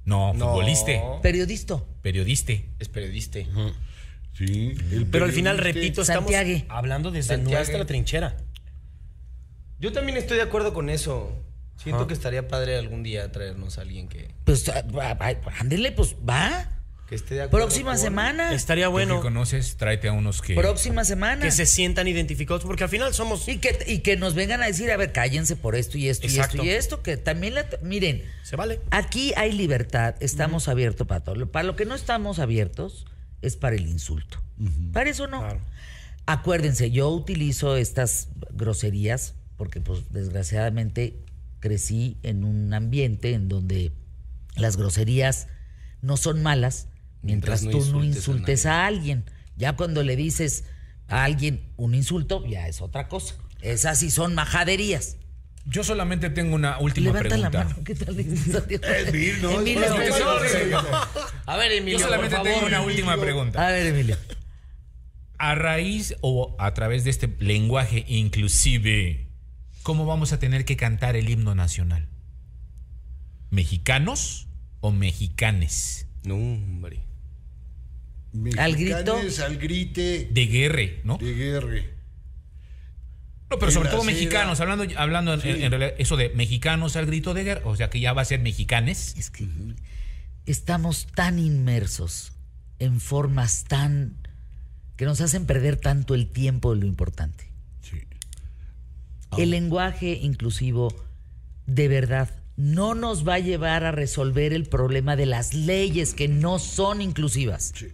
No, 0.05 0.33
No. 0.35 0.47
futboliste. 0.51 1.01
periodista. 1.23 1.81
Periodista. 2.03 2.53
Es 2.79 2.89
periodista. 2.89 3.39
Sí, 4.35 4.75
el 4.93 5.07
Pero 5.07 5.25
al 5.27 5.33
final, 5.33 5.59
repito, 5.59 6.03
estamos 6.03 6.23
Santiague. 6.33 6.65
hablando 6.69 7.11
desde 7.11 7.35
Santiague. 7.35 7.55
nuestra 7.57 7.85
trinchera. 7.87 8.37
Yo 9.79 9.93
también 9.93 10.17
estoy 10.19 10.37
de 10.39 10.43
acuerdo 10.43 10.73
con 10.75 10.89
eso. 10.91 11.39
Siento 11.77 12.07
que 12.07 12.15
estaría 12.15 12.47
padre 12.47 12.79
algún 12.79 13.03
día 13.03 13.31
traernos 13.33 13.79
a 13.79 13.81
alguien 13.83 14.09
que, 14.09 14.35
Pues, 14.45 14.69
ah, 14.69 14.85
ah, 15.01 15.17
ah, 15.21 15.35
ándele, 15.59 15.91
pues 15.93 16.15
va. 16.29 16.69
Que 17.13 17.17
esté 17.17 17.35
de 17.35 17.43
acuerdo. 17.43 17.67
Próxima 17.67 17.93
con- 17.93 18.01
semana. 18.01 18.55
Estaría 18.55 18.89
Bueno. 18.89 19.17
que 19.17 19.23
conoces, 19.23 19.77
tráete 19.77 20.09
a 20.09 20.13
unos 20.13 20.41
que... 20.41 20.55
Próxima 20.55 21.05
semana. 21.05 21.43
que 21.45 21.51
se 21.51 21.67
sientan 21.67 22.09
identificados, 22.09 22.65
porque 22.65 22.85
al 22.85 22.91
final 22.91 23.13
somos. 23.13 23.47
Y 23.49 23.59
que, 23.59 23.79
y 23.87 23.99
que 23.99 24.17
nos 24.17 24.35
vengan 24.35 24.63
a 24.63 24.67
decir, 24.67 24.91
a 24.91 24.97
ver, 24.97 25.13
cállense 25.13 25.55
por 25.57 25.77
esto 25.77 25.99
y 25.99 26.09
esto 26.09 26.27
y 26.27 26.39
esto 26.39 26.65
y 26.65 26.71
esto, 26.71 27.03
que 27.03 27.17
también, 27.19 27.55
la, 27.55 27.67
miren, 27.83 28.23
Se 28.43 28.57
vale. 28.57 28.81
aquí 28.91 29.35
hay 29.37 29.53
libertad, 29.53 30.15
estamos 30.21 30.69
abiertos 30.69 31.07
para 31.07 31.21
todo. 31.23 31.47
Para 31.51 31.65
lo 31.65 31.77
que 31.77 31.85
no 31.85 31.95
estamos 31.95 32.39
abiertos 32.39 33.07
es 33.43 33.57
para 33.57 33.77
el 33.77 33.87
insulto. 33.87 34.43
Para 34.93 35.11
eso 35.11 35.27
no. 35.27 35.41
Claro. 35.41 35.61
Acuérdense, 36.25 36.91
yo 36.91 37.09
utilizo 37.11 37.77
estas 37.77 38.29
groserías 38.53 39.35
porque, 39.57 39.81
pues, 39.81 40.11
desgraciadamente 40.13 41.17
crecí 41.61 42.17
en 42.23 42.45
un 42.45 42.73
ambiente 42.75 43.33
en 43.35 43.49
donde 43.49 43.93
las 44.57 44.77
groserías 44.77 45.49
no 46.01 46.17
son 46.17 46.43
malas 46.43 46.89
mientras, 47.23 47.63
Mientras 47.63 47.87
no 47.87 47.93
tú 47.93 47.99
no 47.99 48.05
insultes 48.05 48.67
a 48.67 48.87
alguien. 48.87 49.25
Ya 49.57 49.75
cuando 49.77 50.03
le 50.03 50.17
dices 50.17 50.65
a 51.09 51.25
alguien 51.25 51.73
un 51.77 51.95
insulto, 51.95 52.45
ya 52.47 52.69
es 52.69 52.81
otra 52.81 53.09
cosa. 53.09 53.37
Esas 53.61 53.99
sí 54.01 54.11
son 54.11 54.35
majaderías. 54.35 55.17
Yo 55.65 55.85
solamente 55.85 56.29
tengo 56.31 56.57
una 56.57 56.79
última 56.81 57.13
Levanta 57.13 57.29
pregunta. 57.29 57.59
la 57.59 57.65
mano. 57.65 57.85
¿Qué 57.85 57.95
tal? 57.95 58.19
Emil, 59.09 59.43
no, 59.43 59.61
Emilio, 59.61 59.89
sorry. 59.89 60.73
A 61.47 61.57
ver, 61.57 61.71
Yo 61.71 61.77
Emilio, 61.79 61.99
solamente 62.01 62.35
por 62.35 62.45
tengo 62.45 62.57
favor. 62.57 62.69
una 62.69 62.83
última 62.83 63.17
pregunta. 63.21 63.65
A 63.69 63.71
ver, 63.71 63.87
Emilio. 63.87 64.17
A 65.39 65.55
raíz 65.55 66.17
o 66.21 66.57
a 66.59 66.75
través 66.75 67.05
de 67.05 67.11
este 67.11 67.29
lenguaje 67.39 68.05
inclusive, 68.09 69.29
¿cómo 69.85 70.05
vamos 70.07 70.33
a 70.33 70.39
tener 70.41 70.65
que 70.65 70.77
cantar 70.77 71.15
el 71.15 71.29
himno 71.31 71.55
nacional? 71.55 72.09
¿Mexicanos 73.51 74.49
o 74.81 74.91
mexicanes? 74.91 76.07
No, 76.25 76.35
hombre. 76.35 77.05
Al 78.59 78.77
grito. 78.77 79.17
Al 79.45 79.57
grite 79.59 80.29
De 80.31 80.47
guerre, 80.47 81.01
¿no? 81.05 81.19
de 81.19 81.35
guerra. 81.35 81.83
No, 83.51 83.59
pero 83.59 83.67
En 83.71 83.75
sobre 83.75 83.91
todo 83.91 84.05
mexicanos, 84.05 84.61
hablando, 84.61 84.87
hablando 84.97 85.35
en, 85.35 85.41
Sí. 85.43 85.49
en 85.51 85.71
realidad, 85.71 85.93
eso 85.99 86.17
de 86.17 86.31
mexicanos 86.31 86.97
al 86.97 87.05
grito 87.05 87.35
de 87.35 87.45
guerra, 87.45 87.61
o 87.67 87.77
sea 87.77 87.91
que 87.91 88.01
ya 88.01 88.15
va 88.15 88.23
a 88.23 88.25
ser 88.25 88.41
mexicanes. 88.41 89.15
Es 89.19 89.29
que 89.29 89.47
estamos 90.47 91.07
tan 91.15 91.39
inmersos 91.39 92.33
en 92.79 92.99
formas 93.01 93.65
tan 93.65 94.17
que 94.97 95.05
nos 95.05 95.21
hacen 95.21 95.45
perder 95.45 95.77
tanto 95.77 96.15
el 96.15 96.29
tiempo 96.29 96.75
de 96.75 96.81
lo 96.81 96.87
importante. 96.87 97.51
Sí. 97.83 97.99
El 99.37 99.51
lenguaje 99.51 100.19
inclusivo 100.23 100.95
de 101.67 101.89
verdad 101.89 102.31
no 102.57 102.95
nos 102.95 103.27
va 103.29 103.35
a 103.35 103.39
llevar 103.39 103.85
a 103.85 103.93
resolver 103.93 104.53
el 104.55 104.65
problema 104.65 105.17
de 105.17 105.27
las 105.27 105.53
leyes 105.53 106.15
que 106.15 106.29
no 106.29 106.59
son 106.59 107.03
inclusivas. 107.03 107.73
Sí. 107.75 107.89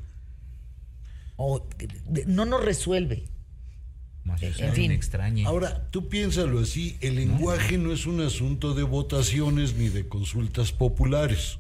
O 1.38 1.66
de- 1.78 2.26
no 2.26 2.44
nos 2.44 2.62
resuelve. 2.62 3.24
Más 4.24 4.42
En 4.42 4.74
fin. 4.74 4.90
extrañe. 4.92 5.46
Ahora, 5.46 5.88
tú 5.90 6.08
piénsalo 6.10 6.60
así, 6.60 6.98
el 7.00 7.14
lenguaje 7.14 7.78
no 7.78 7.92
es 7.94 8.04
un 8.04 8.20
asunto 8.20 8.74
de 8.74 8.82
votaciones 8.82 9.74
ni 9.76 9.88
de 9.88 10.06
consultas 10.06 10.70
populares. 10.72 11.58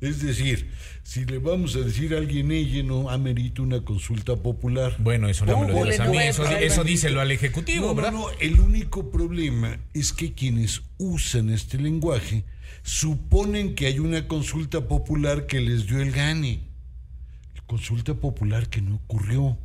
Es 0.00 0.22
decir, 0.22 0.70
si 1.02 1.24
le 1.24 1.38
vamos 1.38 1.74
a 1.76 1.80
decir 1.80 2.14
a 2.14 2.18
alguien 2.18 2.50
ella 2.52 2.82
no 2.82 3.10
amerita 3.10 3.60
una 3.62 3.80
consulta 3.82 4.36
popular. 4.36 4.94
Bueno, 4.98 5.28
eso 5.28 5.44
no 5.44 5.60
me 5.60 5.66
lo 5.68 5.72
¿Cómo 5.74 5.84
digas 5.84 6.00
a 6.00 6.10
mí, 6.10 6.18
eso, 6.18 6.46
eso 6.46 6.84
díselo 6.84 7.20
al 7.20 7.30
Ejecutivo, 7.32 7.82
No, 7.82 7.88
no, 7.88 7.94
¿verdad? 7.94 8.12
no, 8.12 8.30
el 8.40 8.60
único 8.60 9.10
problema 9.10 9.78
es 9.94 10.12
que 10.12 10.32
quienes 10.32 10.82
usan 10.98 11.50
este 11.50 11.78
lenguaje 11.78 12.44
suponen 12.82 13.74
que 13.74 13.86
hay 13.86 13.98
una 13.98 14.28
consulta 14.28 14.86
popular 14.86 15.46
que 15.46 15.60
les 15.60 15.86
dio 15.86 16.00
el 16.00 16.12
gane. 16.12 16.60
Consulta 17.66 18.14
popular 18.14 18.68
que 18.68 18.80
no 18.80 18.96
ocurrió, 18.96 19.58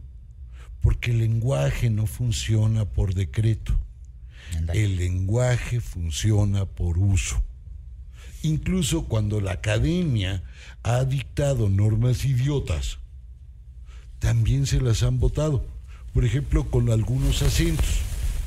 porque 0.81 1.11
el 1.11 1.19
lenguaje 1.19 1.89
no 1.89 2.07
funciona 2.07 2.85
por 2.85 3.13
decreto. 3.13 3.77
El 4.73 4.97
lenguaje 4.97 5.79
funciona 5.79 6.65
por 6.65 6.97
uso. 6.97 7.43
Incluso 8.43 9.05
cuando 9.05 9.39
la 9.39 9.53
academia 9.53 10.43
ha 10.83 11.03
dictado 11.05 11.69
normas 11.69 12.25
idiotas, 12.25 12.97
también 14.19 14.65
se 14.65 14.81
las 14.81 15.03
han 15.03 15.19
votado. 15.19 15.65
Por 16.13 16.25
ejemplo, 16.25 16.69
con 16.69 16.89
algunos 16.89 17.41
acentos. 17.41 18.01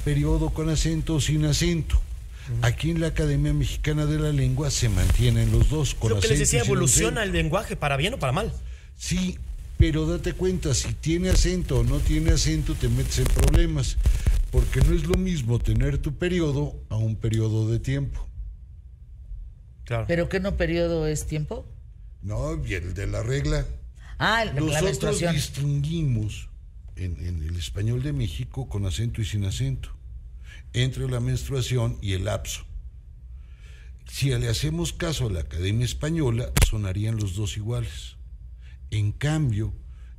Periodo 0.05 0.51
con 0.51 0.69
acento 0.69 1.15
o 1.15 1.21
sin 1.21 1.47
acento. 1.47 2.01
Aquí 2.61 2.91
en 2.91 3.01
la 3.01 3.07
Academia 3.07 3.55
Mexicana 3.55 4.05
de 4.05 4.19
la 4.19 4.31
Lengua 4.31 4.71
se 4.71 4.91
mantienen 4.91 5.51
los 5.51 5.71
dos. 5.71 5.95
Con 5.95 6.11
Lo 6.11 6.21
que 6.21 6.29
les 6.29 6.41
decía, 6.41 6.61
evoluciona 6.61 7.23
el 7.23 7.33
lenguaje, 7.33 7.75
para 7.75 7.97
bien 7.97 8.15
o 8.15 8.19
para 8.19 8.33
mal. 8.33 8.53
Sí, 8.97 9.39
pero 9.79 10.07
date 10.07 10.33
cuenta, 10.33 10.75
si 10.75 10.93
tiene 10.95 11.31
acento 11.31 11.81
o 11.81 11.85
no 11.85 11.99
tiene 11.99 12.31
acento, 12.33 12.75
te 12.75 12.89
metes 12.89 13.19
en 13.19 13.27
problemas. 13.27 13.97
Porque 14.51 14.81
no 14.83 14.95
es 14.95 15.05
lo 15.07 15.17
mismo 15.17 15.59
tener 15.59 15.99
tu 15.99 16.15
periodo 16.17 16.77
a 16.89 16.97
un 16.97 17.17
periodo 17.17 17.69
de 17.71 17.81
tiempo. 17.81 18.25
Claro. 19.85 20.05
¿Pero 20.07 20.29
qué 20.29 20.39
no 20.41 20.57
periodo 20.57 21.07
es 21.07 21.27
tiempo? 21.27 21.67
No, 22.23 22.65
y 22.65 22.75
el 22.75 22.95
de 22.95 23.07
la 23.09 23.23
regla. 23.23 23.67
Ah, 24.19 24.43
el- 24.45 24.55
la 24.55 24.61
Nosotros 24.61 24.83
menstruación. 24.85 25.35
distinguimos 25.35 26.49
en, 26.97 27.17
en 27.27 27.43
el 27.43 27.57
español 27.57 28.03
de 28.05 28.13
México 28.13 28.69
con 28.69 28.87
acento 28.87 29.21
y 29.21 29.25
sin 29.25 29.45
acento, 29.45 29.91
entre 30.73 31.09
la 31.11 31.19
menstruación 31.19 31.99
y 32.01 32.13
el 32.13 32.27
lapso. 32.27 32.65
Si 34.09 34.29
le 34.31 34.49
hacemos 34.49 34.93
caso 34.93 35.27
a 35.27 35.33
la 35.33 35.41
Academia 35.41 35.85
Española, 35.85 36.53
sonarían 36.71 37.17
los 37.17 37.35
dos 37.35 37.57
iguales. 37.57 38.17
En 38.91 39.13
cambio, 39.13 39.75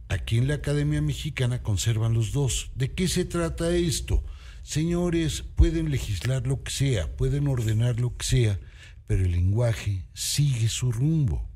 aquí 0.09 0.37
en 0.37 0.47
la 0.47 0.55
Academia 0.55 1.01
Mexicana 1.01 1.63
conservan 1.63 2.13
los 2.13 2.31
dos. 2.31 2.71
¿De 2.75 2.93
qué 2.93 3.07
se 3.07 3.25
trata 3.25 3.75
esto? 3.75 4.23
Señores, 4.63 5.43
pueden 5.55 5.91
legislar 5.91 6.47
lo 6.47 6.63
que 6.63 6.71
sea, 6.71 7.15
pueden 7.15 7.47
ordenar 7.47 7.99
lo 7.99 8.15
que 8.17 8.25
sea, 8.25 8.59
pero 9.07 9.25
el 9.25 9.31
lenguaje 9.31 10.05
sigue 10.13 10.69
su 10.69 10.91
rumbo 10.91 11.47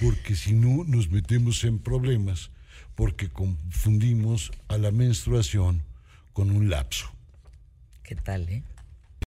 porque 0.00 0.36
si 0.36 0.52
no 0.52 0.84
nos 0.84 1.10
metemos 1.10 1.64
en 1.64 1.78
problemas, 1.78 2.50
porque 2.94 3.28
confundimos 3.28 4.52
a 4.68 4.78
la 4.78 4.90
menstruación 4.90 5.82
con 6.32 6.50
un 6.50 6.70
lapso. 6.70 7.10
¿Qué 8.02 8.14
tal, 8.14 8.48
eh? 8.48 8.62